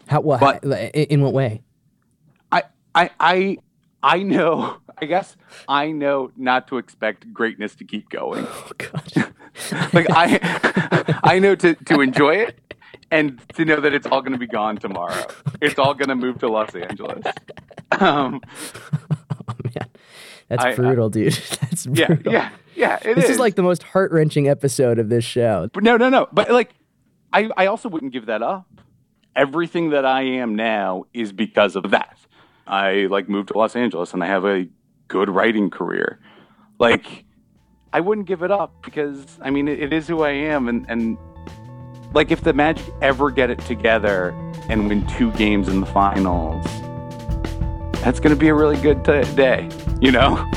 How 0.09 0.21
what 0.21 0.41
But- 0.41 0.65
in, 0.95 1.23
what 1.23 1.33
way? 1.33 1.63
I 2.53 2.65
I 2.95 3.11
I 3.21 3.57
I 4.03 4.23
know. 4.23 4.77
I 4.99 5.05
guess 5.05 5.37
I 5.69 5.93
know 5.93 6.31
not 6.37 6.69
to 6.69 6.79
expect 6.79 7.33
greatness 7.33 7.75
to 7.77 7.85
keep 7.85 8.09
going. 8.11 8.47
Oh 8.57 8.71
gosh. 8.79 9.25
Like 9.95 10.07
I 10.11 10.27
I 11.25 11.39
know 11.39 11.55
to 11.55 11.75
to 11.75 12.01
enjoy 12.03 12.35
it 12.47 12.75
and 13.11 13.41
to 13.55 13.65
know 13.65 13.81
that 13.81 13.95
it's 13.95 14.07
all 14.07 14.21
going 14.21 14.33
to 14.33 14.39
be 14.39 14.47
gone 14.47 14.77
tomorrow. 14.77 15.25
It's 15.63 15.79
all 15.79 15.95
going 15.95 16.09
to 16.11 16.15
move 16.15 16.39
to 16.41 16.49
Los 16.49 16.75
Angeles. 16.75 17.25
Um, 17.93 18.41
oh 19.49 19.55
man, 19.65 19.89
that's 20.49 20.65
I- 20.65 20.71
I- 20.71 20.75
brutal, 20.75 21.09
dude. 21.09 21.33
That's 21.61 21.87
brutal. 21.87 22.33
yeah, 22.33 22.51
yeah. 22.51 22.51
Yeah, 22.77 22.99
it 23.03 23.15
This 23.15 23.31
is 23.31 23.39
like 23.39 23.55
the 23.55 23.63
most 23.63 23.83
heart 23.83 24.13
wrenching 24.13 24.49
episode 24.49 24.99
of 24.99 25.09
this 25.09 25.25
show. 25.25 25.69
But 25.73 25.83
no, 25.83 25.97
no, 25.97 26.09
no. 26.09 26.29
But 26.31 26.51
like, 26.51 26.71
I, 27.33 27.51
I 27.57 27.67
also 27.67 27.89
wouldn't 27.89 28.13
give 28.13 28.27
that 28.27 28.43
up. 28.43 28.67
Everything 29.35 29.91
that 29.91 30.05
I 30.05 30.23
am 30.23 30.55
now 30.55 31.05
is 31.13 31.33
because 31.33 31.77
of 31.77 31.91
that. 31.91 32.19
I 32.67 33.07
like 33.11 33.29
moved 33.29 33.49
to 33.49 33.59
Los 33.59 33.77
Angeles 33.77 34.13
and 34.13 34.23
I 34.23 34.27
have 34.27 34.45
a 34.45 34.67
good 35.09 35.31
writing 35.31 35.71
career. 35.71 36.21
Like, 36.79 37.25
I 37.93 38.01
wouldn't 38.01 38.27
give 38.27 38.43
it 38.43 38.51
up 38.51 38.83
because 38.85 39.25
I 39.41 39.51
mean 39.51 39.69
it, 39.69 39.81
it 39.81 39.93
is 39.93 40.07
who 40.07 40.23
I 40.23 40.31
am, 40.31 40.69
and 40.69 40.85
and 40.89 41.17
like 42.13 42.31
if 42.31 42.43
the 42.43 42.53
Magic 42.53 42.87
ever 43.01 43.31
get 43.31 43.51
it 43.51 43.59
together 43.61 44.31
and 44.69 44.89
win 44.89 45.07
two 45.07 45.31
games 45.33 45.69
in 45.69 45.81
the 45.81 45.87
finals, 45.87 46.65
that's 48.03 48.21
going 48.21 48.35
to 48.35 48.39
be 48.39 48.49
a 48.49 48.55
really 48.55 48.77
good 48.77 49.05
t- 49.05 49.23
day, 49.35 49.69
you 50.01 50.11
know. 50.11 50.51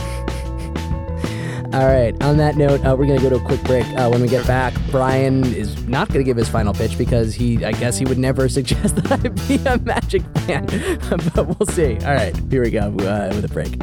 All 1.71 1.86
right. 1.86 2.15
On 2.23 2.38
that 2.38 2.58
note, 2.58 2.84
uh, 2.84 2.95
we're 2.97 3.05
going 3.05 3.19
to 3.19 3.23
go 3.23 3.29
to 3.29 3.36
a 3.36 3.45
quick 3.45 3.63
break. 3.63 3.86
Uh, 3.89 4.10
when 4.10 4.21
we 4.23 4.27
get 4.27 4.45
back, 4.47 4.73
Brian 4.89 5.45
is 5.53 5.88
not 5.88 6.08
going 6.08 6.19
to 6.19 6.23
give 6.23 6.36
his 6.36 6.49
final 6.49 6.73
pitch 6.73 6.97
because 6.97 7.36
he, 7.36 7.63
I 7.63 7.73
guess, 7.73 7.95
he 7.95 8.05
would 8.05 8.17
never 8.17 8.49
suggest 8.58 8.95
that 8.95 9.12
I 9.12 9.27
be 9.47 9.58
a 9.67 9.77
Magic 9.77 10.23
fan. 10.39 10.65
but 11.36 11.45
we'll 11.47 11.67
see. 11.67 11.93
All 11.99 12.13
right. 12.15 12.36
Here 12.49 12.63
we 12.63 12.71
go 12.71 12.88
uh, 12.88 13.32
with 13.36 13.45
a 13.45 13.49
break. 13.49 13.77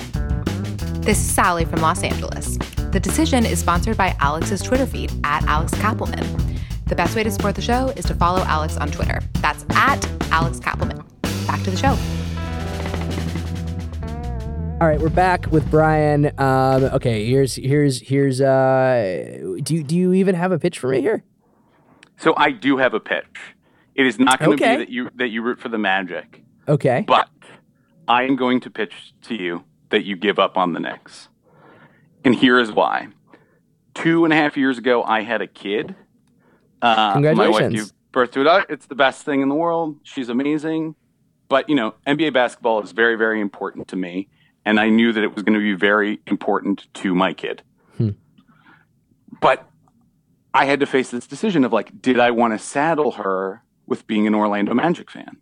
This 1.02 1.18
is 1.18 1.30
Sally 1.30 1.64
from 1.64 1.80
Los 1.80 2.02
Angeles. 2.02 2.56
The 2.90 2.98
decision 2.98 3.46
is 3.46 3.60
sponsored 3.60 3.96
by 3.96 4.16
Alex's 4.18 4.62
Twitter 4.62 4.86
feed 4.86 5.12
at 5.22 5.44
Alex 5.44 5.72
Kapelman. 5.74 6.58
The 6.86 6.96
best 6.96 7.14
way 7.14 7.22
to 7.22 7.30
support 7.30 7.54
the 7.54 7.62
show 7.62 7.90
is 7.90 8.04
to 8.06 8.14
follow 8.14 8.40
Alex 8.40 8.76
on 8.76 8.90
Twitter. 8.90 9.20
That's 9.34 9.64
at 9.70 10.04
Alex 10.32 10.58
Kapelman. 10.58 11.04
Back 11.46 11.62
to 11.62 11.70
the 11.70 11.76
show. 11.76 11.96
All 14.78 14.86
right, 14.86 15.00
we're 15.00 15.08
back 15.08 15.46
with 15.50 15.70
Brian. 15.70 16.26
Um, 16.38 16.84
okay, 16.84 17.24
here's 17.26 17.54
here's 17.56 17.98
here's. 18.00 18.42
Uh, 18.42 19.56
do 19.62 19.74
you 19.74 19.82
do 19.82 19.96
you 19.96 20.12
even 20.12 20.34
have 20.34 20.52
a 20.52 20.58
pitch 20.58 20.78
for 20.78 20.90
me 20.90 21.00
here? 21.00 21.24
So 22.18 22.34
I 22.36 22.50
do 22.50 22.76
have 22.76 22.92
a 22.92 23.00
pitch. 23.00 23.24
It 23.94 24.06
is 24.06 24.18
not 24.18 24.38
going 24.38 24.58
to 24.58 24.64
Okay. 24.64 24.76
be 24.76 24.84
that 24.84 24.90
you 24.90 25.10
that 25.14 25.28
you 25.28 25.40
root 25.40 25.58
for 25.58 25.70
the 25.70 25.78
Magic. 25.78 26.42
Okay. 26.68 27.04
But 27.06 27.30
I 28.06 28.24
am 28.24 28.36
going 28.36 28.60
to 28.60 28.70
pitch 28.70 29.14
to 29.22 29.34
you 29.34 29.64
that 29.88 30.04
you 30.04 30.14
give 30.14 30.38
up 30.38 30.58
on 30.58 30.74
the 30.74 30.80
Knicks. 30.80 31.28
And 32.24 32.34
here 32.34 32.58
is 32.58 32.70
why. 32.70 33.08
Two 33.94 34.24
and 34.24 34.32
a 34.32 34.36
half 34.36 34.58
years 34.58 34.76
ago, 34.76 35.02
I 35.02 35.22
had 35.22 35.40
a 35.40 35.46
kid. 35.46 35.94
Uh, 36.82 37.18
My 37.34 37.48
wife 37.48 37.72
gave 37.72 37.92
birth 38.12 38.32
to 38.32 38.42
a 38.42 38.44
daughter. 38.44 38.66
It's 38.68 38.84
the 38.86 38.94
best 38.94 39.24
thing 39.24 39.40
in 39.40 39.48
the 39.48 39.54
world. 39.54 39.96
She's 40.02 40.28
amazing. 40.28 40.96
But, 41.48 41.68
you 41.70 41.76
know, 41.76 41.94
NBA 42.06 42.34
basketball 42.34 42.82
is 42.82 42.92
very, 42.92 43.14
very 43.16 43.40
important 43.40 43.88
to 43.88 43.96
me. 43.96 44.28
And 44.66 44.78
I 44.78 44.90
knew 44.90 45.12
that 45.14 45.24
it 45.24 45.34
was 45.34 45.42
going 45.44 45.58
to 45.58 45.60
be 45.60 45.72
very 45.74 46.20
important 46.26 46.92
to 46.94 47.14
my 47.14 47.32
kid. 47.32 47.62
Hmm. 47.96 48.10
But 49.40 49.66
I 50.52 50.66
had 50.66 50.80
to 50.80 50.86
face 50.86 51.10
this 51.10 51.26
decision 51.26 51.64
of 51.64 51.72
like, 51.72 52.02
did 52.02 52.20
I 52.20 52.32
want 52.32 52.52
to 52.52 52.58
saddle 52.58 53.12
her 53.12 53.62
with 53.86 54.06
being 54.06 54.26
an 54.26 54.34
Orlando 54.34 54.74
Magic 54.74 55.10
fan? 55.10 55.38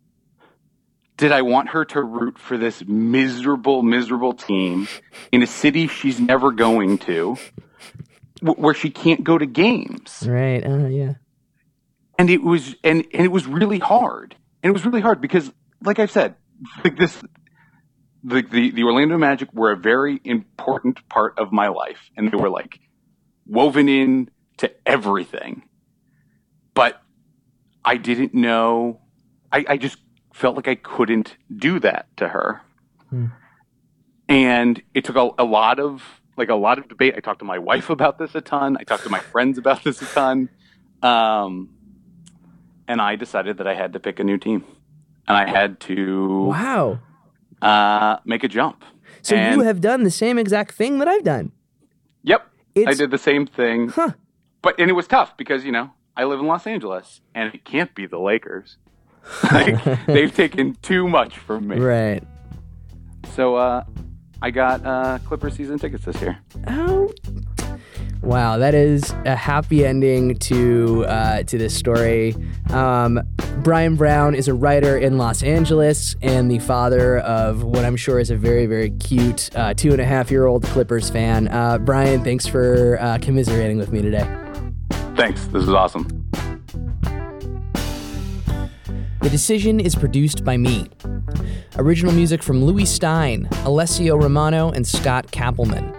did 1.17 1.33
I 1.33 1.43
want 1.43 1.71
her 1.71 1.85
to 1.87 2.03
root 2.03 2.39
for 2.39 2.59
this 2.59 2.85
miserable, 2.87 3.83
miserable 3.83 4.33
team 4.33 4.89
in 5.31 5.43
a 5.43 5.47
city 5.47 5.87
she's 5.87 6.19
never 6.19 6.51
going 6.51 6.99
to, 6.99 7.37
wh- 8.41 8.59
where 8.59 8.75
she 8.75 8.91
can't 8.91 9.23
go 9.23 9.39
to 9.39 9.47
games? 9.47 10.25
right. 10.27 10.65
Uh, 10.65 10.87
yeah. 10.87 11.15
And 12.19 12.31
it 12.31 12.43
was, 12.43 12.77
and, 12.85 13.05
and 13.13 13.25
it 13.25 13.33
was 13.33 13.47
really 13.47 13.79
hard. 13.79 14.37
And 14.63 14.71
it 14.71 14.73
was 14.73 14.85
really 14.85 15.01
hard 15.01 15.21
because, 15.21 15.53
like 15.83 15.99
I've 15.99 16.11
said, 16.11 16.37
like 16.85 16.97
this, 16.97 17.21
the, 18.25 18.43
the, 18.43 18.71
the 18.71 18.83
Orlando 18.85 19.19
Magic 19.19 19.53
were 19.53 19.71
a 19.71 19.77
very 19.77 20.21
important 20.25 21.07
part 21.09 21.39
of 21.39 21.53
my 21.53 21.69
life, 21.69 22.11
and 22.17 22.33
they 22.33 22.37
were 22.37 22.49
like 22.49 22.81
woven 23.47 23.89
in 23.89 24.31
to 24.57 24.73
everything. 24.87 25.63
But 26.73 27.03
I 27.85 27.99
didn't 27.99 28.33
know. 28.33 29.01
I, 29.53 29.65
I 29.69 29.77
just 29.77 29.99
felt 30.33 30.57
like 30.57 30.67
I 30.67 30.75
couldn't 30.75 31.37
do 31.55 31.79
that 31.81 32.07
to 32.17 32.29
her. 32.29 32.63
Hmm. 33.11 33.27
And 34.29 34.83
it 34.95 35.05
took 35.05 35.17
a, 35.17 35.31
a 35.39 35.45
lot 35.45 35.79
of 35.79 36.03
like 36.37 36.49
a 36.49 36.55
lot 36.55 36.79
of 36.79 36.89
debate. 36.89 37.15
I 37.17 37.21
talked 37.21 37.41
to 37.41 37.45
my 37.45 37.59
wife 37.59 37.91
about 37.91 38.19
this 38.19 38.35
a 38.35 38.41
ton. 38.41 38.77
I 38.81 38.85
talked 38.85 39.05
to 39.05 39.11
my 39.11 39.21
friends 39.21 39.59
about 39.59 39.85
this 39.85 40.01
a 40.01 40.07
ton. 40.07 40.49
Um, 41.03 41.69
and 42.89 43.01
I 43.01 43.17
decided 43.17 43.59
that 43.59 43.67
I 43.67 43.75
had 43.75 43.93
to 43.93 44.01
pick 44.01 44.19
a 44.19 44.25
new 44.25 44.39
team, 44.39 44.65
and 45.29 45.37
I 45.37 45.49
had 45.49 45.81
to 45.81 46.47
Wow. 46.47 47.01
Uh, 47.65 48.19
make 48.25 48.45
a 48.45 48.49
jump. 48.49 48.85
So 49.23 49.35
And- 49.37 49.57
you 49.57 49.67
have 49.67 49.81
done 49.81 50.05
the 50.05 50.11
same 50.11 50.39
exact 50.39 50.75
thing 50.75 50.99
that 50.99 51.09
I've 51.09 51.25
done. 51.25 51.53
Yep, 52.23 52.47
I 52.87 52.95
did 52.95 53.11
the 53.11 53.19
same 53.19 53.47
thing. 53.47 53.89
Huh. 53.89 54.13
But 54.63 54.79
and 54.79 54.91
it 54.91 54.95
was 54.95 55.07
tough 55.07 55.37
because 55.37 55.65
you 55.65 55.73
know 55.73 55.91
I 56.17 56.25
live 56.25 56.41
in 56.41 56.47
Los 56.47 56.67
Angeles, 56.67 57.21
and 57.35 57.53
it 57.55 57.65
can't 57.65 57.95
be 57.95 58.07
the 58.07 58.19
Lakers. 58.19 58.77
like, 59.53 59.83
they've 60.07 60.35
taken 60.35 60.75
too 60.83 61.09
much 61.09 61.39
from 61.39 61.69
me. 61.69 61.79
Right. 61.79 62.23
So 63.35 63.57
uh, 63.57 63.85
I 64.43 64.51
got 64.51 64.85
uh, 64.85 65.19
Clippers 65.27 65.55
season 65.55 65.79
tickets 65.79 66.05
this 66.05 66.21
year. 66.21 66.39
Oh. 66.67 67.13
Wow, 68.25 68.57
that 68.57 68.75
is 68.75 69.11
a 69.27 69.37
happy 69.37 69.85
ending 69.85 70.37
to 70.37 71.05
uh, 71.05 71.43
to 71.43 71.59
this 71.59 71.77
story. 71.77 72.35
Um, 72.71 73.21
Brian 73.63 73.97
Brown 73.97 74.35
is 74.35 74.49
a 74.49 74.55
writer 74.55 74.97
in 74.97 75.19
Los 75.19 75.43
Angeles 75.43 76.17
and 76.23 76.51
the 76.51 76.59
father 76.59 77.19
of 77.19 77.65
what 77.65 77.85
I'm 77.85 77.97
sure 77.97 78.19
is 78.19 78.31
a 78.31 78.37
very 78.37 78.65
very 78.65 78.91
cute 78.93 79.51
uh, 79.55 79.75
two 79.75 79.93
and 79.93 80.01
a 80.01 80.07
half 80.07 80.31
year 80.31 80.47
old 80.47 80.65
Clippers 80.65 81.11
fan. 81.11 81.49
Uh, 81.49 81.77
Brian, 81.77 82.25
thanks 82.25 82.47
for 82.47 82.97
uh, 82.99 83.19
commiserating 83.21 83.77
with 83.77 83.93
me 83.93 84.01
today. 84.01 84.27
Thanks. 85.17 85.47
This 85.49 85.65
is 85.65 85.69
awesome. 85.69 86.27
The 89.21 89.29
Decision 89.31 89.81
is 89.81 89.95
produced 89.95 90.45
by 90.45 90.57
me. 90.57 90.89
Original 91.77 92.13
music 92.13 92.43
from 92.43 92.65
Louis 92.65 92.87
Stein, 92.87 93.49
Alessio 93.65 94.17
Romano, 94.17 94.71
and 94.71 94.87
Scott 94.87 95.27
Kapelman. 95.29 95.93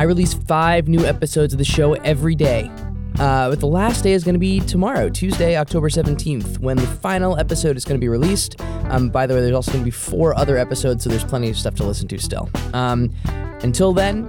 I 0.00 0.04
release 0.04 0.32
five 0.32 0.88
new 0.88 1.04
episodes 1.04 1.52
of 1.52 1.58
the 1.58 1.64
show 1.66 1.92
every 1.92 2.34
day. 2.34 2.70
Uh, 3.18 3.50
but 3.50 3.60
the 3.60 3.66
last 3.66 4.02
day 4.02 4.12
is 4.12 4.24
going 4.24 4.34
to 4.34 4.38
be 4.38 4.58
tomorrow, 4.60 5.10
Tuesday, 5.10 5.58
October 5.58 5.90
17th, 5.90 6.58
when 6.58 6.78
the 6.78 6.86
final 6.86 7.38
episode 7.38 7.76
is 7.76 7.84
going 7.84 8.00
to 8.00 8.02
be 8.02 8.08
released. 8.08 8.58
Um, 8.88 9.10
by 9.10 9.26
the 9.26 9.34
way, 9.34 9.42
there's 9.42 9.54
also 9.54 9.72
going 9.72 9.84
to 9.84 9.84
be 9.84 9.90
four 9.90 10.34
other 10.38 10.56
episodes, 10.56 11.04
so 11.04 11.10
there's 11.10 11.22
plenty 11.22 11.50
of 11.50 11.56
stuff 11.58 11.74
to 11.74 11.84
listen 11.84 12.08
to 12.08 12.18
still. 12.18 12.48
Um, 12.72 13.14
until 13.60 13.92
then, 13.92 14.26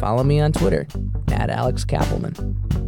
follow 0.00 0.24
me 0.24 0.40
on 0.40 0.50
Twitter 0.50 0.88
at 1.30 1.48
Alex 1.48 1.84
Kapelman. 1.84 2.83